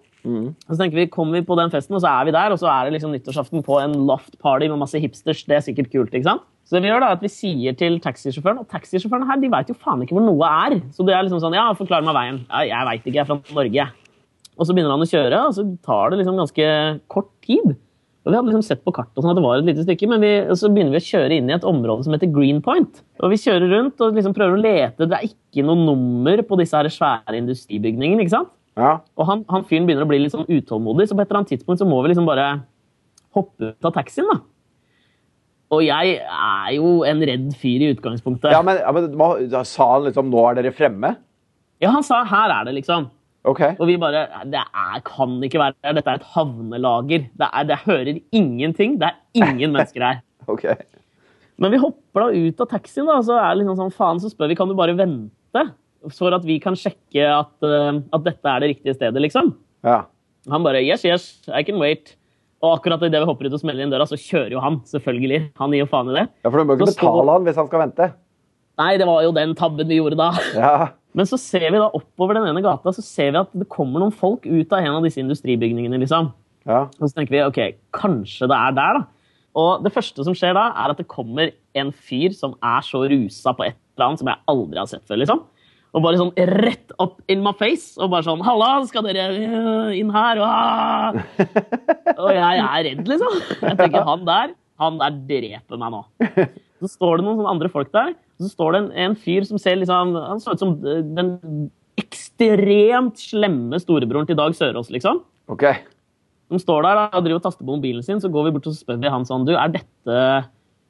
[0.67, 2.59] Og så tenker vi, kommer vi på den festen, og så er vi der, og
[2.59, 5.45] så er det liksom nyttårsaften på en loft party med masse hipsters.
[5.47, 6.43] Det er sikkert kult, ikke sant?
[6.69, 9.71] Så det vi gjør da, at vi sier til taxisjåføren, og taxisjåførene her, de vet
[9.71, 10.75] jo faen ikke hvor noe er.
[10.93, 12.43] Så det er liksom sånn, ja, forklar meg veien.
[12.45, 13.85] Ja, jeg vet ikke, jeg er fra Norge.
[14.53, 16.67] Og så begynner han å kjøre, og så tar det liksom ganske
[17.09, 17.73] kort tid.
[18.21, 20.21] Og vi hadde liksom sett på kartet sånn at det var et lite stykke, men
[20.21, 23.01] vi, så begynner vi å kjøre inn i et område som heter Greenpoint.
[23.23, 25.07] Og vi kjører rundt og liksom prøver å lete.
[25.07, 28.53] Det er ikke noe nummer på disse her svære industribygningene, ikke sant?
[28.77, 28.99] Ja.
[29.17, 31.55] Og han, han fyren begynner å bli litt sånn utålmodig, så på et eller annet
[31.55, 32.51] tidspunkt så må vi liksom bare
[33.33, 34.37] hoppe ut av taxien, da.
[35.69, 38.51] Og jeg er jo en redd fyr i utgangspunktet.
[38.51, 41.15] ja, men, ja, men sa han liksom 'Nå er dere fremme'?
[41.81, 43.09] Ja, han sa 'her er det', liksom.
[43.45, 43.61] OK.
[43.79, 45.93] Og vi bare Det er, kan ikke være her.
[45.93, 47.29] Dette er et havnelager.
[47.37, 48.99] Det, er, det hører ingenting.
[48.99, 50.21] Det er ingen mennesker her.
[50.47, 50.65] ok.
[51.59, 54.31] Men vi hopper da ut av taxien, da, så er det liksom sånn, faen, så
[54.31, 55.65] spør vi kan du bare vente
[56.15, 59.51] for at vi kan sjekke at, eh, at dette er det riktige stedet, liksom.
[59.83, 60.05] Ja.
[60.49, 62.15] Han bare yes, yes, I can wait.
[62.59, 64.81] Og akkurat idet vi hopper ut og smeller inn døra, så kjører jo han.
[64.89, 65.41] selvfølgelig.
[65.61, 66.25] Han gir jo faen i det.
[66.43, 68.07] ja, for du må ikke Så betale betale han hvis han skal vente.
[68.79, 70.31] Nei, det var jo den tabben vi gjorde da.
[70.59, 70.73] Ja.
[71.17, 74.03] Men så ser vi da oppover den ene gata så ser vi at det kommer
[74.03, 75.97] noen folk ut av en av disse industribygningene.
[76.03, 76.29] liksom.
[76.69, 76.83] ja.
[76.99, 79.07] Og så tenker vi ok, kanskje det er der, da.
[79.57, 83.01] Og det første som skjer da, er at det kommer en fyr som er så
[83.09, 85.17] rusa på et eller annet som jeg aldri har sett før.
[85.23, 85.41] liksom.
[85.89, 87.95] Og bare sånn rett opp in my face.
[87.97, 91.19] Og bare sånn 'Halla, skal dere øh, inn her?' Og,
[92.25, 93.37] Og jeg er redd, liksom.
[93.63, 96.03] Jeg tenker han der, han der dreper meg nå.
[96.79, 99.59] Så står det noen sånne andre folk der, så står det en, en fyr som
[99.59, 101.33] ser liksom Han så ut som øh, den
[101.99, 105.23] ekstremt slemme storebroren til Dag Sørås, liksom.
[105.51, 105.65] OK.
[106.49, 108.77] De står der og driver og taster på mobilen sin, så går vi bort og
[108.77, 110.21] spør vi han sånn Du, er dette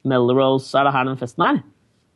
[0.08, 0.70] Melrose?
[0.78, 1.62] Er det her den festen er?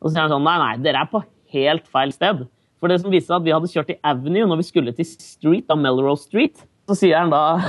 [0.01, 1.21] Og så sier han sånn Nei, nei, dere er på
[1.55, 2.45] helt feil sted.
[2.81, 5.07] For det som viste seg at vi hadde kjørt i Avenue når vi skulle til
[5.07, 6.65] Street, da Melrose Street.
[6.89, 7.41] Så sier han da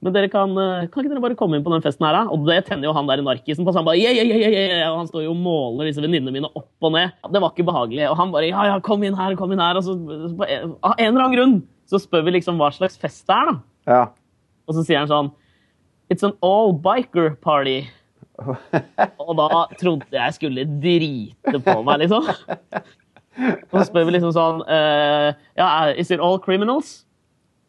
[0.00, 2.22] Men dere kan, eh, kan ikke dere bare komme inn på den festen her, da?
[2.32, 3.72] Og det tenner jo han der narkisen på.
[3.74, 4.86] Så han bare yeah, yeah, yeah, yeah.
[4.94, 7.12] Og han står jo og måler disse venninnene mine opp og ned.
[7.28, 8.06] Det var ikke behagelig.
[8.08, 9.76] Og han bare ja, ja, kom inn her, kom inn her.
[9.76, 11.54] Og så så på en- av en eller annen grunn
[11.90, 13.58] så spør vi liksom hva slags fest det er, da.
[13.92, 14.00] Ja.
[14.70, 15.28] Og så sier han sånn
[16.10, 17.82] It's an all biker party.
[19.20, 22.24] Og da trodde jeg skulle drite på meg, liksom.
[23.70, 27.00] Så spør vi liksom sånn uh, Ja, is it all criminals?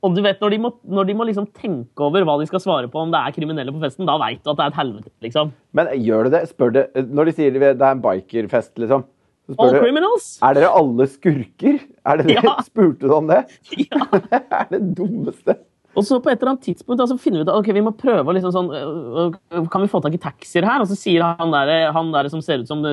[0.01, 2.61] Og du vet, når de, må, når de må liksom tenke over hva de skal
[2.63, 4.79] svare på, om det er kriminelle på festen, da veit du at det er et
[4.79, 5.51] helvete, liksom.
[5.77, 6.41] Men gjør du det?
[6.49, 9.05] Spør det Når de sier det er en bikerfest, liksom,
[9.51, 10.27] så All du criminals?
[10.45, 11.81] Er dere alle skurker?
[12.07, 12.37] Er det det?
[12.45, 12.55] Ja.
[12.65, 13.43] Spurte du om det?
[13.91, 14.07] Ja.
[14.13, 15.57] Det er det dummeste.
[15.91, 17.83] Og så på et eller annet tidspunkt altså, så finner vi ut at okay, vi
[17.83, 20.83] må prøve liksom sånn øh, øh, Kan vi få tak i taxier her?
[20.83, 22.85] Og så sier han der, han der som ser ut som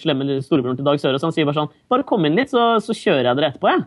[0.00, 2.96] slemme storebroren til Dag Sørås, han sier bare sånn Bare kom inn litt, så, så
[2.96, 3.84] kjører jeg dere etterpå, jeg.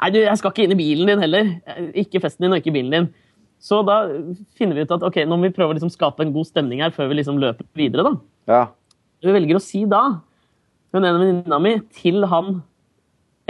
[0.00, 1.48] Nei, du, jeg skal ikke inn i bilen din heller.
[2.00, 3.08] Ikke festen din og ikke bilen din.
[3.60, 3.98] Så da
[4.56, 6.80] finner vi ut at ok, nå må vi prøve å liksom skape en god stemning
[6.80, 8.14] her før vi liksom løper videre, da.
[8.48, 8.62] Ja.
[9.20, 10.00] Vi velger å si da,
[10.96, 12.62] hun ene venninna mi, til han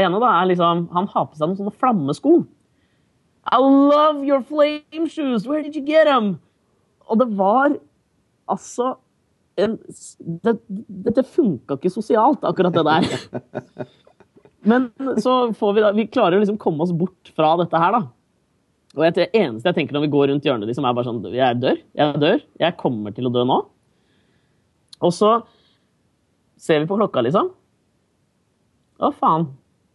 [0.01, 2.35] ene, da, er liksom Han har på seg noen sånne flammesko.
[3.45, 5.47] I love your flame shoes!
[5.47, 6.39] Where did you get them?
[7.09, 7.77] Og det var
[8.51, 8.97] altså
[9.57, 9.79] en,
[10.45, 13.87] Det, det, det funka ikke sosialt, akkurat det der.
[14.71, 17.97] Men så får vi da Vi klarer å liksom komme oss bort fra dette her,
[17.97, 18.03] da.
[18.99, 21.61] Og det eneste jeg tenker når vi går rundt hjørnet, liksom, er bare sånn Jeg
[21.63, 21.79] dør.
[21.97, 22.43] Jeg dør.
[22.59, 23.61] Jeg kommer til å dø nå.
[25.01, 25.39] Og så
[26.61, 27.53] ser vi på klokka, liksom.
[29.01, 29.47] Å, faen.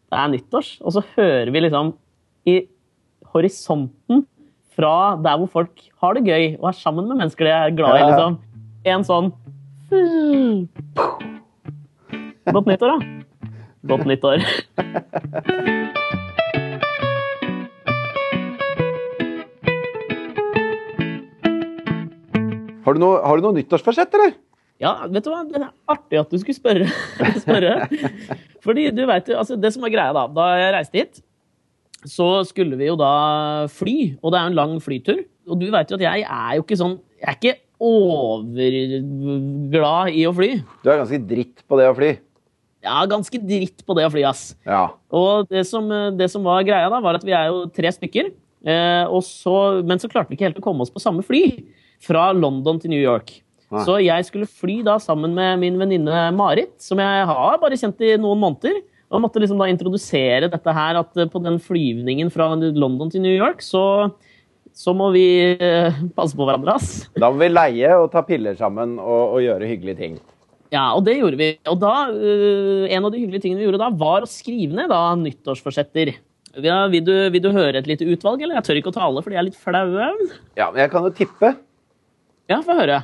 [0.09, 0.71] Det er nyttårs.
[0.81, 1.91] Og så hører vi liksom
[2.49, 2.55] i
[3.35, 4.23] horisonten
[4.75, 7.99] fra der hvor folk har det gøy og er sammen med mennesker de er glad
[7.99, 8.39] i, liksom.
[8.85, 9.33] En sånn
[12.45, 12.97] Godt nyttår, da.
[13.89, 14.43] Godt nyttår.
[22.85, 24.35] Har du noe, har du noe nyttårsforsett, eller?
[24.81, 25.41] Ja, vet du hva?
[25.47, 26.89] Det er artig at du skulle spørre.
[27.45, 27.87] spørre.
[28.65, 31.21] Fordi du vet jo, altså Det som var greia da Da jeg reiste hit,
[32.09, 33.13] så skulle vi jo da
[33.71, 34.15] fly.
[34.21, 35.19] Og det er jo en lang flytur.
[35.49, 38.55] Og du vet jo at jeg er jo ikke sånn Jeg er ikke overglad
[40.15, 40.51] i å fly.
[40.81, 42.11] Du er ganske dritt på det å fly.
[42.85, 44.43] Er ganske dritt på det å fly, ass.
[44.65, 44.85] Ja.
[45.09, 48.29] Og det som, det som var greia, da, var at vi er jo tre stykker.
[48.65, 51.43] Eh, og så, men så klarte vi ikke helt å komme oss på samme fly
[52.05, 53.29] fra London til New York.
[53.73, 53.83] Nei.
[53.85, 58.01] Så jeg skulle fly da sammen med min venninne Marit, som jeg har bare kjent
[58.05, 58.75] i noen måneder.
[59.13, 63.23] Og måtte liksom da introdusere dette her, at eh, på den flyvningen fra London til
[63.25, 64.09] New York, så,
[64.73, 67.05] så må vi eh, passe på hverandre, ass.
[67.13, 70.17] Da må vi leie og ta piller sammen og, og gjøre hyggelige ting.
[70.73, 71.51] Ja, og det gjorde vi.
[71.71, 74.89] Og da, øh, en av de hyggelige tingene vi gjorde da, var å skrive ned
[74.91, 76.15] da nyttårsforsetter.
[76.63, 78.57] Ja, vil, du, vil du høre et lite utvalg, eller?
[78.57, 80.09] Jeg tør ikke å tale fordi for de er litt flaue.
[80.55, 81.51] Ja, men jeg kan jo tippe.
[82.51, 83.03] Ja, få høre.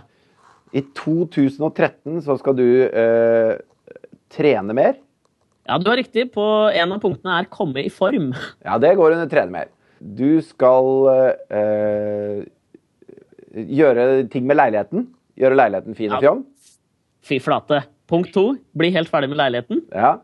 [0.72, 3.58] I 2013 så skal du eh,
[4.32, 4.96] trene mer.
[5.70, 6.32] Ja, du har riktig.
[6.34, 6.44] På
[6.74, 8.32] en av punktene er komme i form.
[8.66, 9.70] Ja, det går under trene mer.
[10.02, 10.88] Du skal
[11.54, 12.42] øh,
[13.54, 15.08] gjøre ting med leiligheten.
[15.38, 16.34] Gjøre leiligheten fin og Ja.
[17.22, 17.84] Fy flate.
[18.10, 18.56] Punkt to.
[18.78, 19.84] Bli helt ferdig med leiligheten.
[19.94, 20.16] Ja.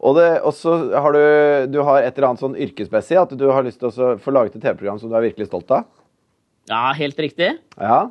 [0.00, 3.46] Og det- og så har du, du har et eller annet sånn yrkesmessig at du
[3.50, 5.84] har lyst til å få laget et TV-program som du er virkelig stolt av.
[6.68, 7.58] Ja, helt riktig.
[7.78, 8.10] Ja.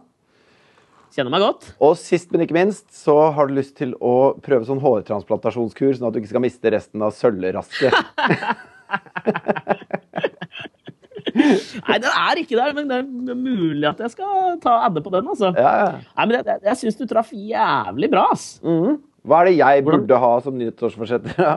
[1.15, 1.69] Kjenner meg godt.
[1.79, 6.09] Og sist, men ikke minst, så har du lyst til å prøve sånn hårtransplantasjonskur, sånn
[6.09, 7.95] at du ikke skal miste resten av sølvrasket.
[11.35, 12.97] Nei, den er ikke der, men det
[13.33, 15.51] er mulig at jeg skal ta adde på den, altså.
[15.57, 15.91] Ja, ja.
[16.15, 18.47] Nei, men jeg, jeg, syns du traff jævlig bra, ass.
[18.65, 18.99] Mhm.
[19.25, 21.39] Hva er det jeg burde ha som nyttårsforsetter?
[21.41, 21.55] Ja.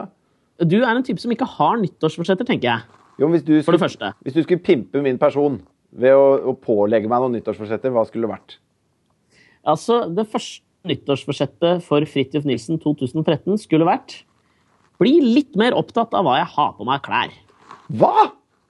[0.65, 3.03] Du er en type som ikke har nyttårsforsetter, tenker jeg.
[3.21, 4.09] Jo, hvis du For det skulle, første.
[4.25, 5.59] hvis du skulle pimpe min person
[5.91, 8.57] ved å, å pålegge meg noen nyttårsforsetter, hva skulle det vært?
[9.69, 14.21] Altså, det første nyttårsforsettet for Fridtjof Nilsen 2013 skulle vært
[14.99, 17.33] bli litt mer opptatt av hva jeg har på meg av klær.
[17.99, 18.29] Hva?!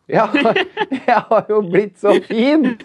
[0.10, 2.64] Jeg, har- jeg har jo blitt så fin!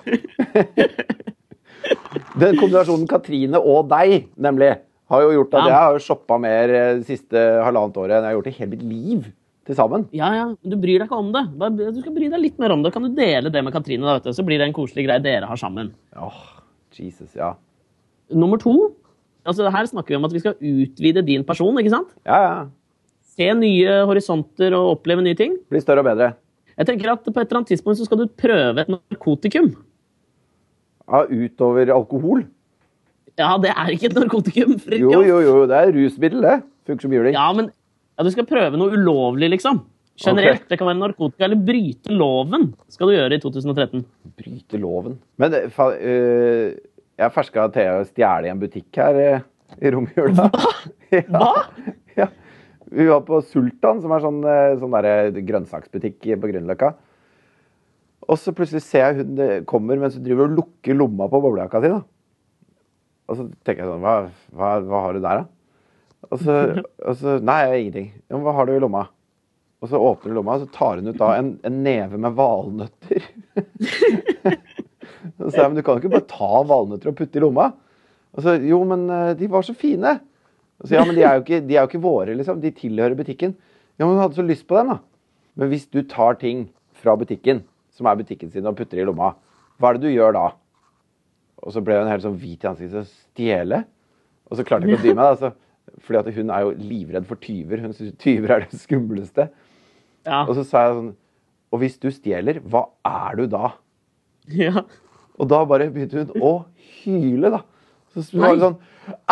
[2.40, 4.70] Den kombinasjonen Katrine og deg, nemlig,
[5.12, 5.68] har jo gjort at Ja.
[5.68, 8.70] jeg har shoppa mer eh, det siste halvannet året enn jeg har gjort i hele
[8.72, 9.26] mitt liv
[9.68, 10.06] til sammen.
[10.16, 11.44] Ja, ja, Du bryr deg ikke om det.
[11.76, 12.92] Du skal bry deg litt mer om det.
[12.92, 14.32] Kan du dele det med Katrine, da, vet du?
[14.36, 15.92] så blir det en koselig greie dere har sammen.
[16.16, 16.40] Åh,
[16.96, 17.54] Jesus, ja.
[18.32, 18.74] Nummer to
[19.44, 21.76] altså Her snakker vi om at vi skal utvide din person.
[21.78, 22.14] ikke sant?
[22.24, 22.64] Ja, ja.
[23.34, 25.56] Se nye horisonter og oppleve nye ting.
[25.68, 26.32] Bli større og bedre.
[26.78, 29.72] Jeg tenker at På et eller annet tidspunkt så skal du prøve et narkotikum.
[31.04, 32.46] Ja, utover alkohol.
[33.36, 34.78] Ja, det er ikke et narkotikum.
[34.94, 35.56] Jo, jo, jo.
[35.68, 36.60] Det er rusmiddel, det.
[36.86, 37.34] Funker som juling.
[37.34, 37.68] Ja, men
[38.14, 39.82] ja, du skal prøve noe ulovlig, liksom.
[40.14, 40.62] Generelt.
[40.62, 40.70] Okay.
[40.70, 44.04] Det kan være narkotika eller bryte loven skal du gjøre i 2013.
[44.38, 45.16] Bryte loven.
[45.42, 46.76] Men øh,
[47.20, 49.44] jeg ferska Thea å stjele i en butikk her eh,
[49.80, 50.50] i romjula.
[51.14, 51.50] Ja, Hva?
[52.18, 52.24] Ja.
[52.94, 56.88] Vi var på Sultan, som er sånn, eh, sånn der grønnsaksbutikk på Grünerløkka.
[58.24, 61.40] Og så plutselig ser jeg hun eh, kommer mens hun driver og lukker lomma på
[61.44, 61.92] boblejakka si.
[61.92, 62.00] da.
[63.30, 64.14] Og så tenker jeg sånn Hva,
[64.56, 66.26] hva, hva har du der, da?
[66.32, 66.58] Og så,
[67.08, 68.10] og så Nei, ingenting.
[68.26, 69.06] Ja, men hva har du i lomma?
[69.84, 72.34] Og så åpner hun lomma, og så tar hun ut da en, en neve med
[72.38, 73.26] valnøtter.
[75.38, 77.70] Så sa jeg, men du kan jo ikke bare ta valnøtter og putte i lomma.
[78.34, 80.18] Og så, jo, men eh, de var så fine.
[80.82, 82.60] Og så, ja, men de er, jo ikke, de er jo ikke våre, liksom.
[82.62, 83.54] De tilhører butikken.
[83.98, 84.98] Ja, men hun hadde så lyst på dem, da.
[85.54, 86.66] Men hvis du tar ting
[86.98, 87.62] fra butikken
[87.94, 89.32] som er butikken sin, og putter i lomma.
[89.78, 90.46] Hva er det du gjør da?
[91.64, 93.10] Og så ble hun helt sånn hvit i ansiktet.
[93.10, 93.84] Stjele?
[94.50, 95.28] Og så klarte jeg ikke å dy meg.
[95.28, 97.84] da, så, fordi hun er jo livredd for tyver.
[97.84, 99.48] Hun syns tyver er det skumleste.
[100.26, 100.42] Ja.
[100.44, 101.10] Og så sa jeg sånn
[101.74, 103.74] Og hvis du stjeler, hva er du da?
[104.48, 104.84] ja.
[105.40, 106.52] Og da bare begynte hun å
[107.02, 107.62] hyle, da.
[108.14, 108.76] Så var det sånn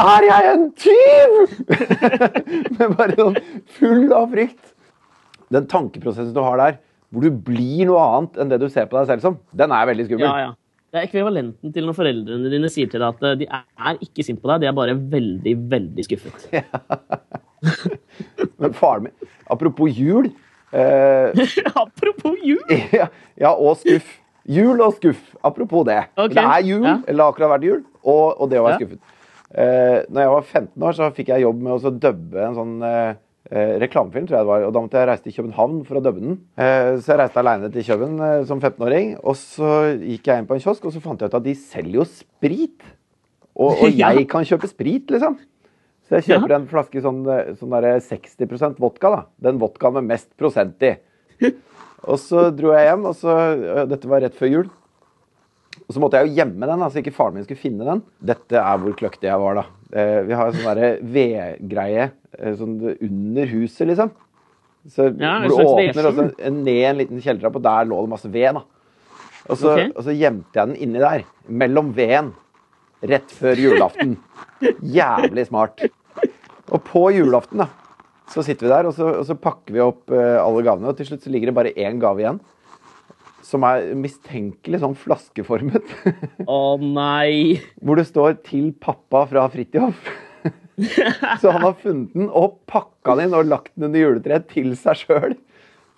[0.02, 1.52] Er jeg en tyv?!
[2.78, 3.38] Med bare sånn
[3.76, 4.72] full av frykt.
[5.54, 6.80] Den tankeprosessen du har der,
[7.12, 9.88] hvor du blir noe annet enn det du ser på deg selv som, den er
[9.92, 10.26] veldig skummel.
[10.26, 10.52] ja, ja.
[10.92, 14.26] Det er ekvivalenten til når foreldrene dine sier til deg at eh, de er ikke
[14.26, 16.48] sint på deg, de er bare veldig, veldig skuffet.
[16.58, 16.66] Ja.
[18.58, 20.26] Men faren min Apropos jul
[20.74, 21.30] eh,
[21.84, 22.60] Apropos jul!
[22.92, 23.06] ja,
[23.38, 24.18] ja, og skuff.
[24.48, 25.20] Jul og skuff.
[25.44, 26.00] Apropos det.
[26.16, 26.34] Okay.
[26.34, 26.96] Det er jul, ja.
[27.06, 28.78] eller akkurat vært jul, og, og det å være Ja.
[28.80, 29.18] skuffet.
[29.52, 32.74] Eh, når jeg var 15 år, så fikk jeg jobb med å dubbe en sånn
[32.88, 33.14] eh,
[33.52, 34.64] eh, reklamefilm, tror jeg det var.
[34.66, 36.38] Og da måtte jeg reise til København for å dubbe den.
[36.56, 39.12] Eh, så jeg reiste aleine til Køben eh, som 15-åring.
[39.22, 41.54] Og så gikk jeg inn på en kiosk, og så fant jeg ut at de
[41.54, 42.82] selger jo sprit.
[43.54, 44.10] Og, og Ja.
[44.16, 45.36] jeg kan kjøpe sprit, liksom.
[46.08, 49.10] Så jeg kjøper en flaske sånn, eh, sånn der 60% vodka.
[49.12, 49.22] da.
[49.50, 50.96] Den vodkaen med mest prosent i.
[52.02, 53.34] Og så dro jeg hjem, og så
[53.90, 54.70] Dette var rett før jul.
[55.86, 58.02] Og så måtte jeg jo gjemme den, så ikke faren min skulle finne den.
[58.32, 59.64] Dette er hvor kløktig jeg var, da.
[59.92, 62.04] Eh, vi har en sånn vedgreie
[62.38, 64.12] eh, sånn under huset, liksom.
[64.90, 68.12] Så Ja, hvor du åpner, og så ned en liten kjellertrapp, og der lå det
[68.14, 68.64] masse ved, da.
[69.50, 69.90] Og så, okay.
[69.90, 71.26] og så gjemte jeg den inni der.
[71.50, 72.32] Mellom veden.
[73.02, 74.16] Rett før julaften.
[74.98, 75.82] Jævlig smart.
[76.72, 77.68] Og på julaften, da,
[78.30, 80.90] så sitter vi der, og så, og så pakker vi opp eh, alle gavene.
[80.90, 82.40] Og til slutt så ligger det bare én gave igjen.
[83.44, 85.90] Som er mistenkelig sånn flaskeformet.
[86.46, 87.60] Å nei!
[87.82, 90.12] Hvor det står 'Til pappa fra Fridtjof'.
[91.42, 94.72] så han har funnet den og pakka den inn og lagt den under juletreet til
[94.78, 95.36] seg sjøl.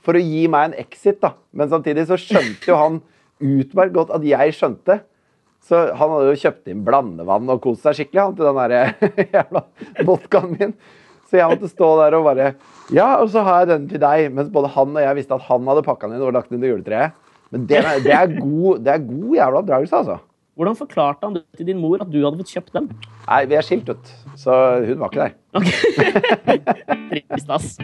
[0.04, 1.34] For å gi meg en exit, da.
[1.54, 3.00] Men samtidig så skjønte jo han
[3.40, 4.98] utmerket godt at jeg skjønte.
[5.64, 9.30] Så han hadde jo kjøpt inn blandevann og kost seg skikkelig han, til den der
[9.38, 9.64] jævla
[10.04, 10.74] vodkaen min.
[11.30, 12.52] Så jeg måtte stå der og bare
[12.92, 14.28] Ja, og så har jeg den til deg.
[14.34, 16.58] Mens både han og jeg visste at han hadde pakka den inn og lagt den
[16.60, 17.16] under juletreet.
[17.54, 20.16] Men det, det, er, god, det er god jævla oppdragelse, altså.
[20.54, 22.86] Hvordan forklarte han det til din mor at du hadde fått kjøpt den?
[23.26, 24.10] Nei, vi er skilt, vet du.
[24.38, 24.52] Så
[24.86, 25.32] hun var ikke der.
[25.58, 25.70] Ok.
[27.10, 27.78] Trist, ass.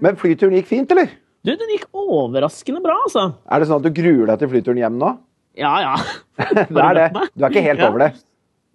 [0.00, 1.08] Men flyturen gikk fint, eller?
[1.40, 3.30] Du, den gikk overraskende bra, altså.
[3.48, 5.14] Er det sånn at du gruer deg til flyturen hjem nå?
[5.58, 5.94] Ja, ja.
[6.74, 7.06] Det er det.
[7.32, 8.10] Du er ikke helt over det.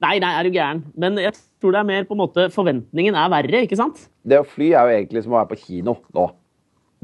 [0.04, 0.82] Nei, nei, er du gæren.
[1.00, 4.08] Men jeg tror det er mer på en måte Forventningen er verre, ikke sant?
[4.28, 6.26] Det å fly er jo egentlig som å være på kino nå.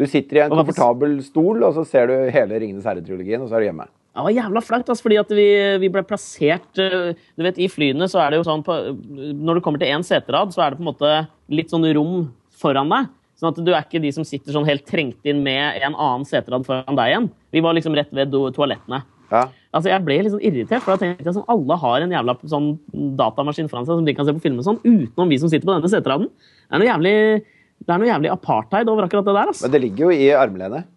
[0.02, 3.58] Du sitter i en komfortabel stol, og så ser du hele Ringenes herre-trilogien, og så
[3.58, 3.88] er du hjemme.
[4.12, 5.48] Det var jævla flaut, altså, fordi at vi,
[5.80, 8.76] vi ble plassert eh, Du vet, I flyene så er det jo sånn på,
[9.40, 11.14] Når du kommer til én seterad, så er det på en måte
[11.54, 12.26] litt sånn rom
[12.62, 13.08] foran deg.
[13.42, 16.28] Sånn at du er ikke de som sitter sånn helt trengt inn med en annen
[16.30, 17.24] seterad foran deg igjen.
[17.50, 19.00] Vi var liksom rett ved toalettene.
[19.32, 19.48] Ja.
[19.74, 22.36] Altså, Jeg ble litt sånn irritert, for da tenkte jeg sånn, alle har en jævla
[22.52, 22.68] sånn
[23.18, 25.74] datamaskin foran seg som de kan se på filmer sånn, utenom vi som sitter på
[25.74, 26.30] denne seteraden.
[26.30, 27.16] Det er noe jævlig,
[27.82, 29.54] det er noe jævlig apartheid over akkurat det der.
[29.56, 29.66] altså.
[29.66, 30.92] Men det ligger jo i armlenet.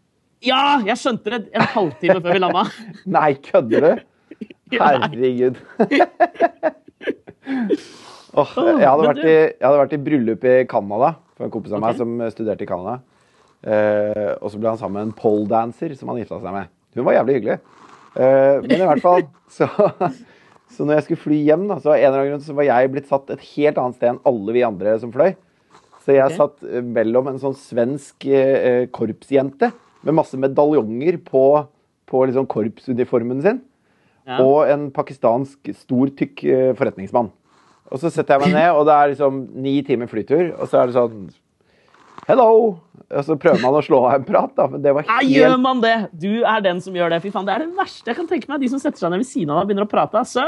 [0.44, 2.68] Ja, jeg skjønte det en halvtime før vi landa.
[3.16, 4.07] Nei, kødder du?
[4.76, 5.57] Herregud.
[8.35, 11.74] Åh, jeg, hadde vært i, jeg hadde vært i bryllup i Canada for en kompis
[11.74, 13.00] av meg som studerte i Canada.
[13.64, 16.70] Eh, og så ble han sammen med en poledancer som han gifta seg med.
[16.94, 17.58] Hun var jævlig hyggelig.
[18.14, 19.24] Eh, men i hvert fall
[19.56, 19.68] så,
[20.70, 23.46] så når jeg skulle fly hjem, da, så grunn så var jeg blitt satt et
[23.54, 25.34] helt annet sted enn alle vi andre som fløy.
[26.04, 26.38] Så jeg okay.
[26.38, 29.72] satt eh, mellom en sånn svensk eh, korpsjente
[30.04, 31.44] med masse medaljonger på,
[32.10, 33.62] på liksom korpsuniformen sin
[34.24, 34.38] Ja.
[34.40, 37.26] og en pakistansk stor, tykk eh, forretningsmann.
[37.94, 40.83] Og så setter jeg meg ned, og det er liksom ni timer flytur, og så
[40.83, 41.24] er det sånn
[42.24, 42.48] Hello!
[43.14, 45.35] Og så prøver man å slå av en prat, da, men det var helt Nei,
[45.37, 45.92] gjør man det?
[46.16, 47.18] Du er den som gjør det.
[47.20, 48.62] Fy faen, Det er det verste jeg kan tenke meg.
[48.62, 50.22] De som setter seg ned ved siden av deg og begynner å prate.
[50.30, 50.44] So,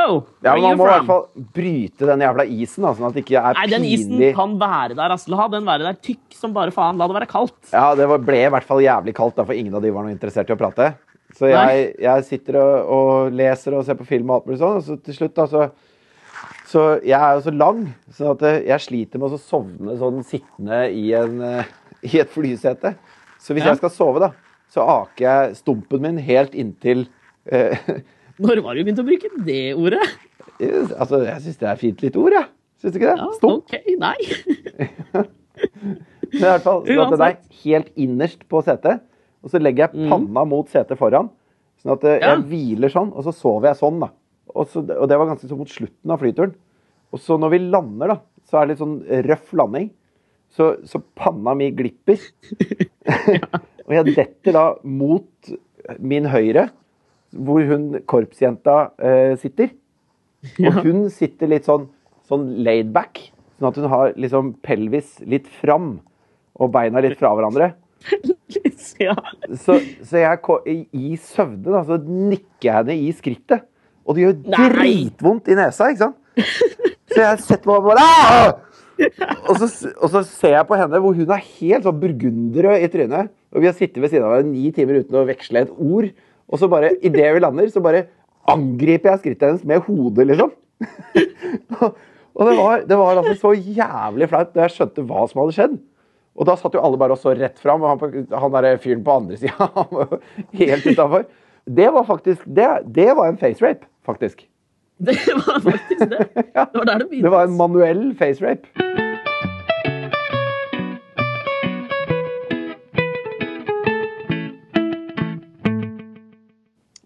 [0.47, 1.27] Ja, Man må i hvert fall
[1.59, 4.97] bryte den jævla isen, da, sånn at det ikke er Nei, den isen kan være
[4.97, 5.13] der.
[5.19, 5.35] Altså.
[5.35, 5.99] La den være der.
[6.09, 6.97] Tykk som bare faen.
[6.99, 7.59] La det være kaldt.
[7.75, 10.16] Ja, det ble i hvert fall jævlig kaldt, da, for ingen av de var noe
[10.16, 10.95] interessert i å prate.
[11.37, 14.81] Så jeg, jeg sitter og, og leser og ser på film og alt mulig sånn,
[14.81, 15.68] og så til slutt, da, så
[16.66, 20.80] Så jeg er jo så lang, at eh, jeg sliter med å sovne sånn sittende
[20.92, 21.68] i, en, eh,
[22.11, 22.94] i et flysete.
[23.38, 23.70] Så hvis Ja.
[23.74, 24.32] jeg skal sove, da,
[24.72, 27.07] så aker jeg stumpen min helt inntil
[27.47, 27.76] eh,
[28.42, 30.03] Når var det begynt å bruke det ordet?
[30.61, 32.49] Altså, jeg syns det er fint lite ord, jeg.
[32.82, 33.22] Syns du ikke det?
[33.22, 33.64] Ja, Stump.
[33.64, 35.26] OK, nei.
[36.26, 39.01] Men i hvert fall, sånn at den er helt innerst på setet,
[39.44, 41.30] og så legger jeg panna mot setet foran,
[41.80, 42.34] sånn at eh, Ja.
[42.34, 44.11] jeg hviler sånn, og så sover jeg sånn, da.
[44.57, 46.57] Og, så, og det var ganske så mot slutten av flyturen.
[47.15, 48.99] Og så når vi lander, da, så er det litt sånn
[49.29, 49.91] røff landing.
[50.57, 52.23] Så, så panna mi glipper.
[53.87, 55.55] og jeg detter da mot
[56.03, 56.69] min høyre,
[57.37, 59.73] hvor hun korpsjenta eh, sitter.
[60.63, 61.89] Og hun sitter litt sånn,
[62.29, 63.21] sånn laid back,
[63.59, 65.97] sånn at hun har liksom pelvis litt fram
[66.57, 67.75] og beina litt fra hverandre.
[69.03, 69.17] ja.
[69.59, 70.41] Så, så jeg,
[70.71, 73.67] i, i søvne da, så nikker jeg henne i skrittet.
[74.07, 74.69] Og det gjør Nei!
[74.73, 76.17] dritvondt i nesa, ikke sant?
[77.11, 78.07] Så jeg setter meg bare
[78.97, 79.67] og så,
[80.01, 83.33] og så ser jeg på henne hvor hun er helt sånn burgunderrød i trynet.
[83.53, 86.09] Og vi har sittet ved siden av hverandre ni timer uten å veksle et ord.
[86.47, 88.07] Og så bare, idet vi lander, så bare
[88.49, 90.53] angriper jeg skrittet hennes med hodet, liksom.
[92.37, 95.57] og det var, det var altså så jævlig flaut da jeg skjønte hva som hadde
[95.57, 95.79] skjedd.
[96.37, 99.05] Og da satt jo alle bare og så rett fram, og han, han der fyren
[99.05, 99.71] på andre sida
[100.61, 101.27] helt utafor.
[101.67, 104.47] Det var faktisk det, det var en face rape, faktisk.
[105.07, 106.23] Det var faktisk det.
[106.55, 107.27] Det var der det begynte.
[107.27, 108.65] Det var en manuell face rape.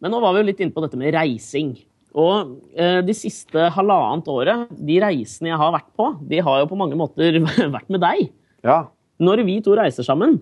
[0.01, 1.75] Men nå var vi jo litt inne på dette med reising.
[2.19, 6.71] Og eh, de siste halvannet året, de reisene jeg har vært på, de har jo
[6.71, 7.37] på mange måter
[7.77, 8.31] vært med deg.
[8.67, 8.81] Ja.
[9.21, 10.39] Når vi to reiser sammen,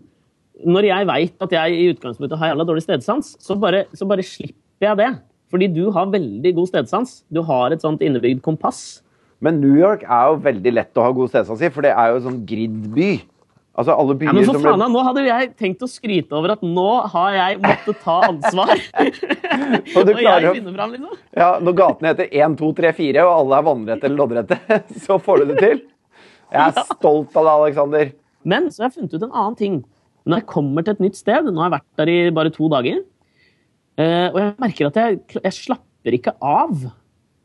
[0.67, 4.25] når jeg veit at jeg i utgangspunktet har jævla dårlig stedsans, så bare, så bare
[4.27, 5.11] slipper jeg det.
[5.53, 7.22] Fordi du har veldig god stedsans.
[7.32, 9.01] Du har et sånt innebygd kompass.
[9.44, 12.12] Men New York er jo veldig lett å ha god stedsans i, for det er
[12.12, 13.11] jo en sånn grid-by.
[13.78, 16.57] Altså alle byer Ja, men for faen, da, Nå hadde jeg tenkt å skryte over
[16.57, 18.72] at nå har jeg måttet ta ansvar.
[19.94, 21.20] Og og jeg finner fram, liksom.
[21.38, 24.59] Ja, Når gatene heter 1, 2, 3, 4, og alle er vannrette eller loddrette,
[25.07, 25.84] så får du det til.
[26.51, 28.11] Jeg er stolt av deg, Aleksander.
[28.49, 29.78] Men så har jeg funnet ut en annen ting.
[30.28, 32.70] Når jeg kommer til et nytt sted, nå har jeg vært der i bare to
[32.72, 32.99] dager,
[33.99, 36.88] eh, og jeg merker at jeg, jeg slapper ikke av.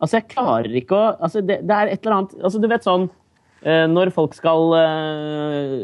[0.04, 2.84] Altså, jeg klarer ikke å altså, det, det er et eller annet altså, Du vet
[2.84, 5.76] sånn uh, Når folk skal uh,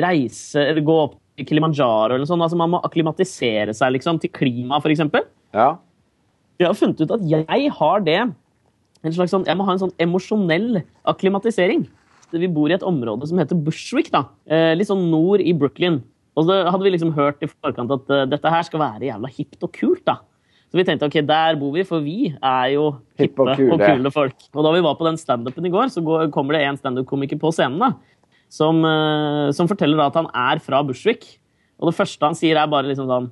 [0.00, 4.32] reise eller gå opp til Kilimanjaro eller sånt, altså man må akklimatisere seg liksom, til
[4.36, 5.04] klima, f.eks.
[5.56, 5.68] Ja.
[6.60, 9.80] Jeg har funnet ut at jeg har det en slags sånn, Jeg må ha en
[9.80, 11.86] sånn emosjonell akklimatisering.
[12.36, 14.26] Vi bor i et område som heter Bushwick, da.
[14.76, 16.02] Litt sånn nord i Brooklyn.
[16.36, 19.30] Og så hadde vi liksom hørt i forkant at eh, dette her skal være jævla
[19.32, 20.20] hipt og kult, da.
[20.72, 22.86] Så vi tenkte ok, der bor vi, for vi er jo
[23.20, 23.76] hippe og og kule.
[23.76, 24.12] kule.
[24.14, 24.46] folk.
[24.54, 26.00] Og da vi var på den standupen i går, så
[26.32, 27.90] kommer det en standup-komiker på scenen da,
[28.48, 31.26] som, eh, som forteller da at han er fra Bushwick.
[31.76, 33.30] Og det første han sier, er bare liksom sånn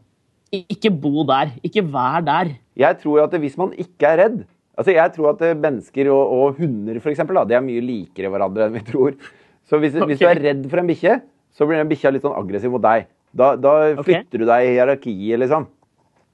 [0.50, 1.54] Ikke bo der.
[1.62, 2.56] Ikke vær der.
[2.76, 4.40] Jeg tror at hvis man ikke er redd
[4.80, 7.82] Altså, Jeg tror at eh, mennesker og, og hunder for eksempel, da, de er mye
[7.84, 9.16] likere hverandre enn vi tror.
[9.68, 11.18] Så hvis, hvis du er redd for en bikkje,
[11.60, 13.04] så blir den bikkja litt sånn aggressiv mot deg.
[13.36, 15.68] Da, da flytter flytter du deg i hierarkiet, liksom.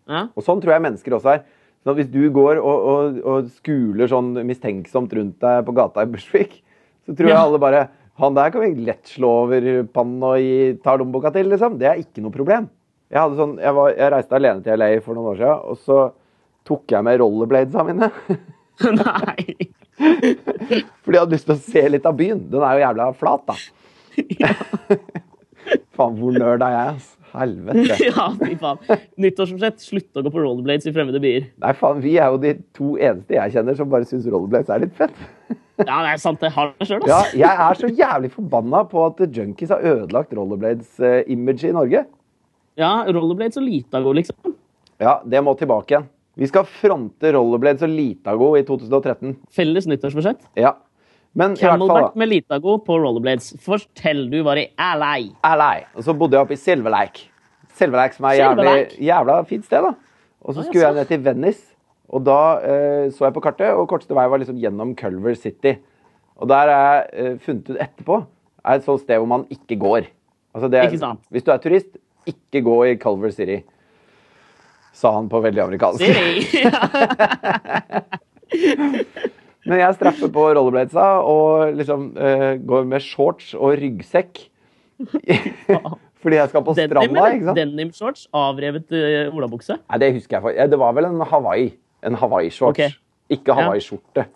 [0.06, 0.28] Ja.
[0.38, 1.42] Og sånn tror jeg mennesker også er.
[1.82, 6.08] Så hvis du går og, og, og skuler sånn mistenksomt rundt deg på gata i
[6.10, 6.60] Bushwick,
[7.06, 7.42] så tror jeg Ja.
[7.44, 11.50] alle bare Han der kan vi lett slå over pannen og gi, ta lommeboka til,
[11.52, 11.76] liksom.
[11.78, 12.70] Det er ikke noe problem.
[13.12, 15.98] Jeg, sånn, jeg, var, jeg reiste alene til LA for noen år siden, og så
[16.66, 18.08] tok jeg med rollerbladesa mine.
[19.02, 19.68] Nei.
[21.04, 22.40] Fordi jeg hadde lyst til å se litt av byen.
[22.50, 23.58] Den er jo jævla flat, da.
[25.96, 27.12] Faen, hvor nerd er jeg, ass.
[27.36, 27.96] Helvete.
[28.06, 28.80] Ja, fy faen.
[29.20, 31.48] Nyttårsforsett, slutt å gå på rollerblades i fremmede byer.
[31.62, 34.84] Nei, faen, vi er jo de to eneste jeg kjenner som bare syns rollerblades er
[34.86, 35.16] litt fett.
[35.76, 39.02] Ja, det er sant, jeg har det sjøl, Ja, jeg er så jævlig forbanna på
[39.10, 42.06] at junkies har ødelagt rollerblades-imaget i Norge.
[42.80, 44.54] Ja, rollerblades og Litago, liksom.
[45.02, 46.08] Ja, det må tilbake igjen.
[46.36, 49.36] Vi skal fronte rollerblades og Litago i 2013.
[49.56, 50.42] Felles nyttårsforsett.
[50.60, 50.74] Ja.
[51.36, 53.52] Men Camelback med Litago på rollerblades.
[53.60, 55.14] Fortell du var i LA.
[55.44, 55.84] Ally.
[55.92, 57.26] Og så bodde jeg oppe i Silver Lake.
[57.76, 59.92] Silver Lake som er jævlig, jævla fint sted, da.
[60.46, 61.66] Og så skulle jeg ned til Venice.
[62.08, 65.74] Og da eh, så jeg på kartet, og korteste vei var liksom gjennom Culver City.
[66.40, 68.22] Og der er eh, funnet ut etterpå
[68.66, 70.08] er et sånt sted hvor man ikke går.
[70.56, 71.20] Altså det, Ikke sant?
[71.30, 73.60] Hvis du er turist, ikke gå i Culver City.
[74.96, 76.00] Sa han på veldig amerikansk.
[76.00, 76.64] Siri.
[79.66, 84.44] Men jeg straffer på rollerbladesa og liksom uh, går med shorts og ryggsekk.
[86.22, 87.58] Fordi jeg skal på Denim, stranda, ikke sant?
[87.60, 89.76] Denim shorts, avrevet uh, olabukse.
[89.78, 90.72] Nei, det husker jeg faktisk.
[90.72, 91.68] Det var vel en Hawaii.
[92.06, 92.78] En Hawaii-shorts.
[92.78, 92.96] Okay.
[93.32, 94.26] Ikke Hawaii-skjorte.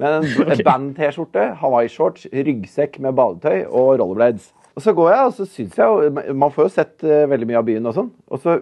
[0.00, 0.64] Men en okay.
[0.66, 4.50] band-T-skjorte, Hawaii-shorts, ryggsekk med badetøy og rollerblades.
[4.74, 7.46] Og så går jeg, og så syns jeg jo Man får jo sett eh, veldig
[7.46, 8.08] mye av byen og sånn,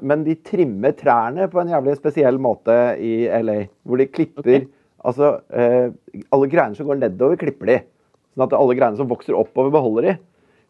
[0.05, 3.63] men de trimmer trærne på en jævlig spesiell måte i LA.
[3.89, 4.71] Hvor de klipper Ok.
[5.03, 5.91] Altså, eh,
[6.33, 7.79] alle greinene som går nedover, klipper de.
[8.33, 10.17] Sånn at alle greiene som vokser oppover, beholder de.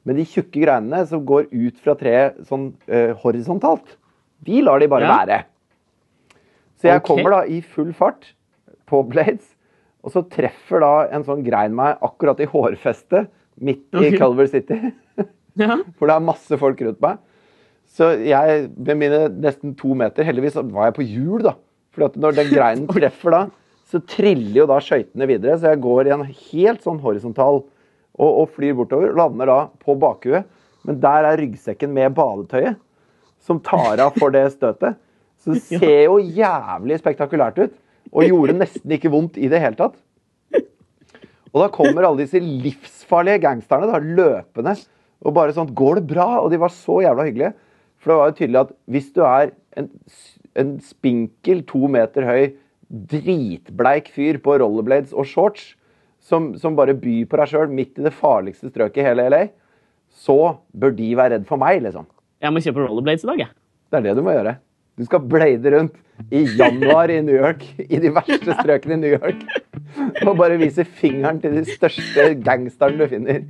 [0.09, 3.97] Men de tjukke greinene som går ut fra treet sånn eh, horisontalt,
[4.43, 5.18] de lar de bare Ja.
[5.22, 5.43] være.
[6.80, 7.07] Så jeg okay.
[7.07, 8.33] kommer da i full fart
[8.91, 9.55] på Blades,
[10.03, 13.28] Og så treffer da en sånn grein meg akkurat i hårfestet
[13.62, 14.18] midt i okay.
[14.18, 14.80] Culver City.
[15.53, 15.76] Ja.
[16.01, 17.18] For det er masse folk rundt meg.
[17.93, 21.53] Så jeg, med mine nesten to meter Heldigvis var jeg på hjul, da.
[21.93, 23.41] For når den greinen treffer da,
[23.93, 25.59] så triller jo da skøytene videre.
[25.61, 29.12] Så jeg går i en helt sånn horisontal og, og flyr bortover.
[29.18, 30.49] Lander da på bakhuet.
[30.88, 32.78] Men der er ryggsekken med badetøyet,
[33.43, 34.97] som tar av for det støtet.
[35.43, 37.76] Så det ser jo jævlig spektakulært ut.
[38.12, 40.01] Og gjorde nesten ikke vondt i det hele tatt.
[41.53, 44.74] Og da kommer alle disse livsfarlige gangsterne da, løpende.
[45.22, 46.28] Og bare sånn Går det bra?
[46.40, 47.53] Og de var så jævla hyggelige.
[48.01, 49.90] For det var jo tydelig at hvis du er en,
[50.59, 52.55] en spinkel, to meter høy,
[52.93, 55.72] dritbleik fyr på rollerblades og shorts,
[56.22, 59.47] som, som bare byr på deg sjøl midt i det farligste strøket i hele LA,
[60.12, 62.07] så bør de være redd for meg, liksom.
[62.43, 63.55] Jeg må kjøpe rollerblades i dag, jeg.
[63.90, 64.55] Det er det du må gjøre.
[64.99, 65.97] Du skal blade rundt
[66.30, 69.40] i januar i New York, i de verste strøkene i New York,
[70.26, 73.40] og bare vise fingeren til de største gangsterne du finner.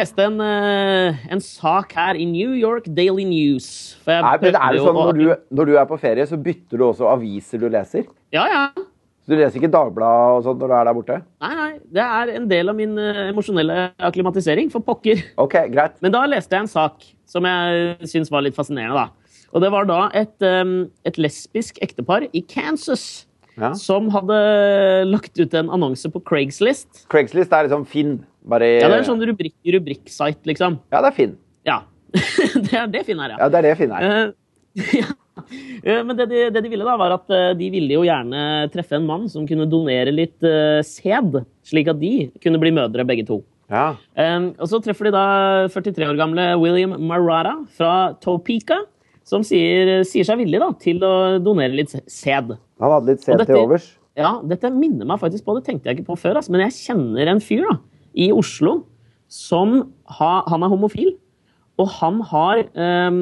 [0.00, 3.66] Leste en, eh, en sak her i New York Daily News.
[4.08, 5.26] Nei, men det er jo sånn når du,
[5.60, 8.08] når du er på ferie, så bytter du også aviser du leser?
[8.34, 8.64] Ja, ja.
[9.20, 11.16] Så du leser ikke Dagbladet og sånt når du er der borte?
[11.44, 11.70] Nei, nei.
[11.92, 15.20] Det er en del av min eh, emosjonelle akklimatisering, for pokker.
[15.38, 15.98] Ok, greit.
[16.02, 19.04] Men da leste jeg en sak som jeg syns var litt fascinerende.
[19.04, 19.36] da.
[19.52, 23.26] Og det var da et, um, et lesbisk ektepar i Kansas
[23.58, 23.72] Ja.
[23.74, 24.36] som hadde
[25.10, 27.04] lagt ut en annonse på Craigslist.
[27.12, 28.20] Craigslist er liksom Finn.
[28.48, 30.80] Bare Ja, Det er en sånn rubrik, rubrikksite, liksom.
[30.92, 31.34] Ja, det er Finn.
[31.68, 31.80] Ja.
[32.66, 33.40] det er det Finn er, ja.
[33.42, 34.06] Ja, det er det Finn er.
[34.06, 35.10] Uh, ja.
[35.82, 38.68] Eh, Men det de, det de ville, da, var at eh, de ville jo gjerne
[38.74, 43.06] treffe en mann som kunne donere litt uh, sæd, slik at de kunne bli mødre,
[43.08, 43.40] begge to.
[43.70, 43.92] Ja.
[44.18, 45.24] Um, og så treffer de da
[45.70, 48.80] 43 år gamle William Marata fra Topeka,
[49.26, 52.56] som sier, sier seg villig da, til å donere litt sæd.
[52.82, 53.92] Han hadde litt sæd til overs.
[54.18, 56.74] Ja, dette minner meg faktisk på, det tenkte jeg ikke på før, altså, men jeg
[56.80, 57.76] kjenner en fyr da,
[58.14, 58.80] i Oslo
[59.30, 61.12] som ha, han er homofil,
[61.80, 63.20] og han har eh,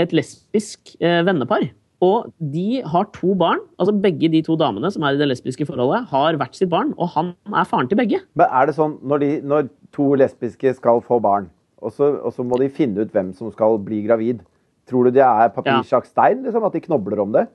[0.00, 1.68] et lesbisk eh, vennepar.
[2.04, 5.64] Og de har to barn, altså begge de to damene som er i det lesbiske
[5.68, 8.20] forholdet, har hvert sitt barn, og han er faren til begge.
[8.36, 11.48] Men er det sånn når, de, når to lesbiske skal få barn,
[11.80, 14.44] og så, og så må de finne ut hvem som skal bli gravid,
[14.88, 16.44] tror du det er papirsjakk stein?
[16.44, 17.46] Liksom, at de knobler om det?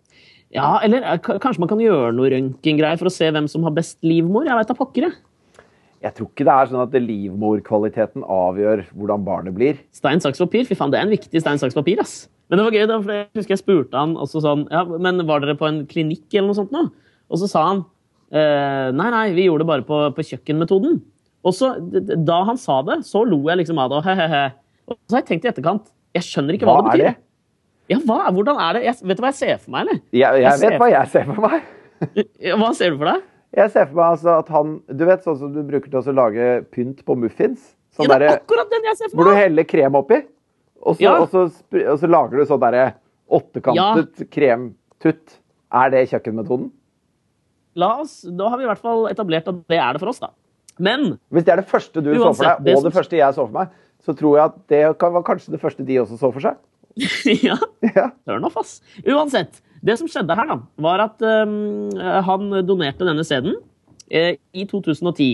[0.52, 3.76] Ja, eller eh, kanskje man kan gjøre noe røntgengreier for å se hvem som har
[3.78, 4.48] best livmor?
[4.50, 5.20] Jeg vet da pokker, jeg.
[6.02, 9.78] Jeg tror ikke det er sånn at livmorkvaliteten avgjør hvordan barnet blir.
[9.94, 10.66] Stein, saks, papir.
[10.66, 12.24] Fy faen, det er en viktig stein, saks, papir, ass.
[12.50, 15.22] Men det var gøy, da, for jeg husker jeg spurte han også sånn Ja, men
[15.30, 16.82] var dere på en klinikk eller noe sånt nå?
[17.32, 17.84] Og så sa han
[18.34, 20.98] eh, Nei, nei, vi gjorde det bare på, på kjøkkenmetoden.
[21.48, 24.44] Og så, da han sa det, så lo jeg liksom av det, og he-he-he.
[24.92, 25.88] Og så har jeg tenkt i etterkant
[26.18, 27.08] Jeg skjønner ikke hva, Hva det er betyr.
[27.08, 27.94] det?
[27.94, 28.84] Ja, hva, hvordan er det?
[28.90, 30.02] Jeg, vet du hva jeg ser for meg, eller?
[30.12, 31.70] Jeg, Jeg jeg vet hva jeg ser for meg.
[32.58, 33.26] Hva ser du for deg?
[33.54, 36.14] Jeg ser for meg altså at han Du vet sånn som du bruker til å
[36.16, 37.74] lage pynt på muffins?
[37.92, 39.26] Sånn Ja, det er der, akkurat den jeg ser for meg!
[39.26, 40.20] hvor du heller krem oppi,
[40.82, 41.18] og så, Ja.
[41.20, 41.42] og så,
[41.92, 42.94] og så lager du sånn derre
[43.30, 45.38] åttekantet kremtutt.
[45.72, 46.70] Er det kjøkkenmetoden?
[47.76, 50.20] La oss, Da har vi i hvert fall etablert at det er det for oss,
[50.20, 50.30] da.
[50.80, 53.18] Men Hvis det er det første du så for deg, det og som- det første
[53.18, 53.70] jeg så for meg,
[54.04, 56.56] så tror jeg at det var kanskje det første de også så for seg.
[57.44, 57.56] ja,
[57.96, 58.12] Ja.
[58.28, 58.82] Hør nå, ass.
[59.06, 59.62] Uansett.
[59.82, 61.90] Det som skjedde her, da, var at øhm,
[62.28, 63.56] han donerte denne sæden
[64.14, 65.32] eh, i 2010.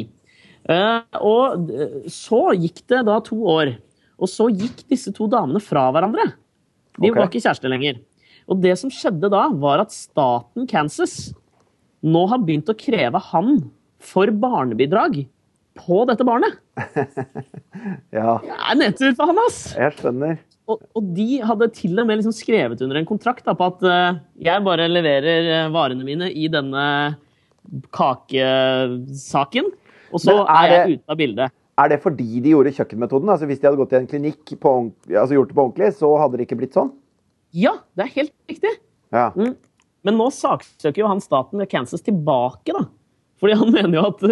[0.72, 3.74] Eh, og d- så gikk det da to år.
[4.18, 6.30] Og så gikk disse to damene fra hverandre.
[6.98, 7.18] De okay.
[7.20, 8.00] var ikke kjærester lenger.
[8.48, 11.34] Og det som skjedde da, var at staten Kansas
[12.08, 13.58] nå har begynt å kreve han
[14.00, 15.26] for barnebidrag
[15.78, 16.56] på dette barnet.
[18.16, 19.60] ja, Det er nedtur for han, ass!
[19.78, 20.40] jeg skjønner.
[20.68, 23.86] Og, og de hadde til og med liksom skrevet under en kontrakt da, på at
[23.88, 26.84] uh, jeg bare leverer eh, varene mine i denne
[27.96, 29.70] kakesaken,
[30.12, 31.56] og så er er, jeg ute av bildet.
[31.78, 33.32] Er det fordi de gjorde kjøkkenmetoden?
[33.32, 34.74] Altså Hvis de hadde gått i en klinikk, på,
[35.12, 36.92] altså gjort det på ordentlig, så hadde det ikke blitt sånn?
[37.56, 38.74] Ja, det er helt riktig.
[39.16, 39.30] Ja.
[39.36, 39.54] Mm.
[40.08, 42.88] Men nå saksøker jo han staten ved Kansas tilbake, da.
[43.40, 44.26] Fordi han mener jo at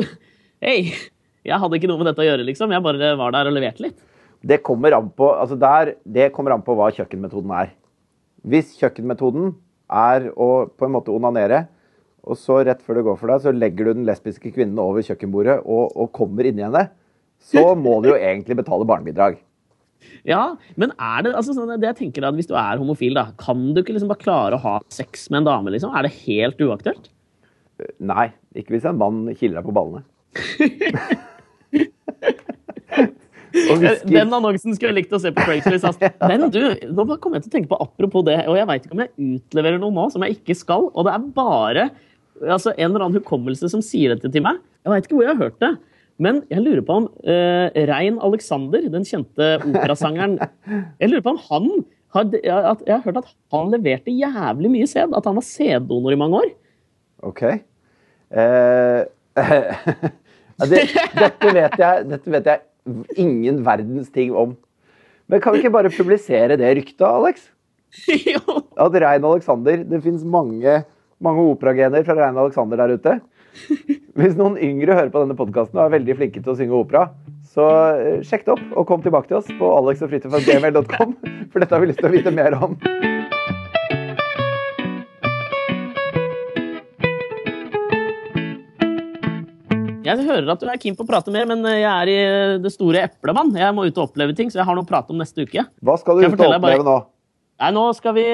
[0.64, 0.80] Hei,
[1.46, 2.74] jeg hadde ikke noe med dette å gjøre, liksom.
[2.74, 4.00] Jeg bare var der og leverte litt.
[4.46, 7.72] Det kommer an på altså der, det kommer an på hva kjøkkenmetoden er.
[8.46, 9.56] Hvis kjøkkenmetoden
[9.90, 11.64] er å på en måte onanere,
[12.26, 15.06] og så rett før det går for deg, så legger du den lesbiske kvinnen over
[15.06, 16.88] kjøkkenbordet og, og kommer inni henne,
[17.42, 19.38] så må du jo egentlig betale barnebidrag.
[20.28, 23.30] Ja, men er det altså, sånn, det jeg tenker da, Hvis du er homofil, da,
[23.42, 25.74] kan du ikke liksom bare klare å ha sex med en dame?
[25.74, 25.94] liksom?
[25.96, 27.10] Er det helt uaktuelt?
[27.98, 30.06] Nei, ikke hvis en mann kiler deg på ballene.
[33.56, 34.10] hvisker.
[34.12, 35.88] Den annonsen skulle jeg likt å se på Craigslist.
[35.88, 36.12] Altså.
[36.30, 38.98] Men du, nå kom jeg til å tenke på apropos det, og jeg veit ikke
[38.98, 41.90] om jeg utleverer noe nå som jeg ikke skal, og det er bare
[42.44, 44.62] altså, en eller annen hukommelse som sier dette til meg.
[44.86, 45.74] Jeg veit ikke hvor jeg har hørt det.
[46.22, 50.38] Men jeg lurer på om uh, Rein Alexander, den kjente operasangeren
[51.02, 51.66] Jeg lurer på om han
[52.16, 55.16] har, Jeg har hørt at han leverte jævlig mye sæd.
[55.18, 56.54] At han var sæddonor i mange år.
[57.32, 57.44] OK.
[58.36, 59.04] Uh,
[60.72, 60.80] det,
[61.14, 62.62] dette, vet jeg, dette vet jeg
[63.16, 64.56] ingen verdens ting om.
[65.32, 67.48] Men kan vi ikke bare publisere det ryktet, Alex?
[68.34, 68.60] jo.
[68.76, 70.82] At Rein Alexander Det fins mange,
[71.24, 73.16] mange operagener fra Rein Alexander der ute.
[74.20, 77.08] Hvis noen yngre hører på denne podkasten og er veldig flinke til å synge opera,
[77.56, 81.20] så eh, sjekk det opp og kom tilbake til oss på alexogfritidfagmail.com,
[81.52, 82.76] for dette har vi lyst til å vite mer om.
[90.06, 92.18] Jeg hører at du er keen på å prate mer, men jeg er i
[92.62, 93.52] det store eplet, mann.
[93.58, 95.66] Jeg må ut og oppleve ting, så jeg har noe å prate om neste uke.
[95.82, 96.98] Hva skal du ut og bare- oppleve nå?
[97.60, 98.26] Nei, Nå skal vi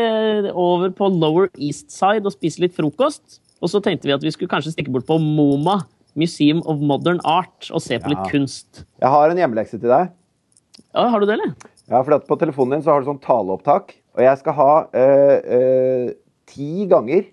[0.51, 3.39] over på Lower East Side og spise litt frokost.
[3.61, 5.83] Og så tenkte vi at vi skulle kanskje stikke bort på MoMA,
[6.17, 8.15] Museum of Modern Art, og se på Ja.
[8.15, 8.83] litt kunst.
[8.99, 10.09] Jeg har en hjemmelekse til deg.
[10.95, 11.55] Ja, Har du det, eller?
[11.89, 14.87] Ja, for at På telefonen din så har du sånn taleopptak, og jeg skal ha
[14.93, 16.13] øh, øh,
[16.47, 17.25] ti ganger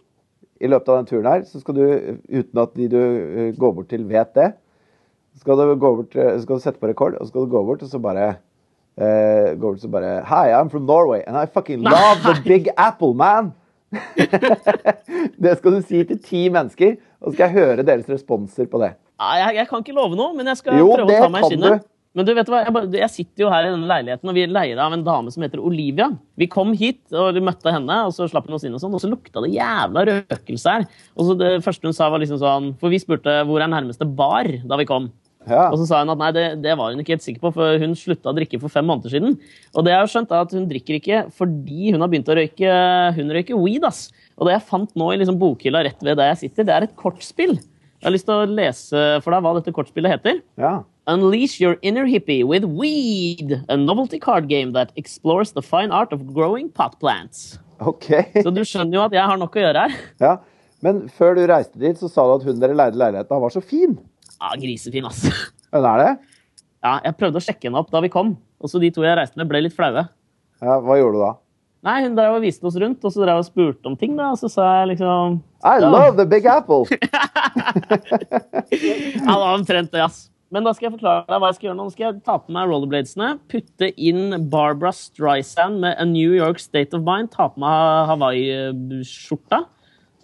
[0.60, 1.84] i løpet av den turen her, så skal du,
[2.28, 4.52] uten at de du eh, går bort til, vet det,
[5.38, 7.64] skal du, gå bort, eh, skal du sette på rekord, og så skal du gå
[7.70, 8.36] bort og så bare
[8.98, 12.32] Uh, gå bort og så bare Hi, I'm from Norway, and I fucking love the
[12.42, 13.52] Big Apple, man!
[15.44, 18.80] det skal du si til ti mennesker, og så skal jeg høre deres responser på
[18.82, 18.90] det.
[19.20, 21.46] Ja, jeg, jeg kan ikke love noe, men jeg skal Jo, prøve å ta meg
[21.46, 21.78] i skinnet.
[21.78, 21.86] du.
[22.16, 24.42] Men du vet hva, jeg, bare, jeg sitter jo her i denne leiligheten, og vi
[24.46, 26.08] er leid av en dame som heter Olivia.
[26.40, 28.96] Vi kom hit og vi møtte henne, og så slapp hun oss inn, og sånn,
[28.96, 30.86] og så lukta det jævla røkelse her.
[31.14, 34.08] Og så Det første hun sa, var liksom sånn For vi spurte hvor er nærmeste
[34.08, 35.12] bar da vi kom.
[35.48, 35.68] Ja.
[35.70, 37.78] Og så sa hun at nei, det, det var hun ikke helt sikker på, for
[37.80, 39.38] hun slutta å drikke for fem måneder siden.
[39.76, 42.36] Og det jeg har skjønt er at hun drikker ikke fordi hun har begynt å
[42.36, 42.74] røyke
[43.16, 44.08] Hun røyker weed, ass.
[44.36, 46.88] Og det jeg fant nå i liksom bokhylla rett ved der jeg sitter, det er
[46.88, 47.56] et kortspill.
[47.98, 50.42] Jeg har lyst til å lese for deg hva dette kortspillet heter.
[50.60, 50.78] ja.
[51.08, 56.12] Unleash your inner hippie with weed, a novelty card game that explores the fine art
[56.12, 57.58] of growing pot plants.
[57.80, 58.10] OK.
[58.44, 59.96] Så du skjønner jo at jeg har nok å gjøre her.
[60.20, 60.34] Ja,
[60.84, 63.62] Men før du reiste dit, så sa du at hun dere leide leiligheten var så
[63.64, 63.96] fin.
[64.38, 65.24] Ja, grisefin, ass.
[65.74, 66.12] Hun er det?
[66.84, 69.16] Ja, jeg prøvde å sjekke henne opp da vi kom, og så de to jeg
[69.18, 70.04] reiste med, ble litt flaue.
[70.62, 71.32] Ja, Hva gjorde du da?
[71.88, 74.30] Nei, hun drev og viste oss rundt, og så drev og spurte om ting, da,
[74.36, 76.86] og så sa jeg liksom I love the Big Apple!
[77.58, 77.72] Ja,
[79.18, 80.28] det var omtrent det, ass.
[80.54, 81.86] Men da skal jeg forklare deg hva jeg skal gjøre nå.
[81.88, 86.62] Nå skal jeg ta på meg rollerbladesene, putte inn Barbara Streisand med A New York
[86.62, 89.66] State of Mind, ta på meg Hawaii-skjorta,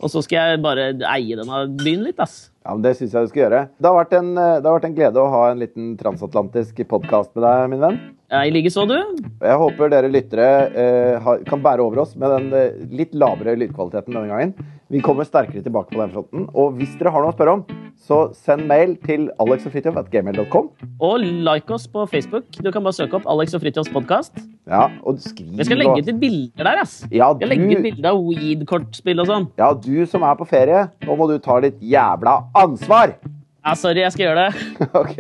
[0.01, 2.49] og så skal jeg bare eie denne byen litt, ass.
[2.65, 3.61] Ja, men Det syns jeg du skal gjøre.
[3.77, 6.81] Det har, vært en, eh, det har vært en glede å ha en liten transatlantisk
[6.89, 7.99] podkast med deg, min venn.
[8.33, 8.97] Jeg I like så, du.
[9.45, 14.17] Jeg håper dere lyttere eh, kan bære over oss med den eh, litt lavere lydkvaliteten
[14.17, 14.57] denne gangen.
[14.95, 16.45] Vi kommer sterkere tilbake på den fronten.
[16.55, 17.63] Og hvis dere har noe å spørre om,
[17.99, 20.69] så send mail til alexogfritjof.gmail.com.
[21.03, 22.47] Og like oss på Facebook.
[22.63, 24.39] Du kan bare søke opp Alex og Fritjofs podkast.
[24.71, 26.95] Ja, og skriv Jeg skal legge ut litt bilder der, ass.
[27.11, 29.49] Ja, Jeg legger ut du, bilder av weed-kortspill og sånn.
[29.59, 33.17] ja, du som er på ferie, nå må du ta litt jævla ansvar!
[33.65, 34.71] Ja, sorry, jeg skal gjøre det.
[35.03, 35.19] OK.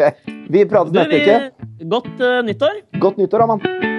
[0.52, 1.88] Vi prates Du, neste uke.
[1.96, 2.80] godt uh, nyttår.
[3.00, 3.93] Godt nyttår, Amand.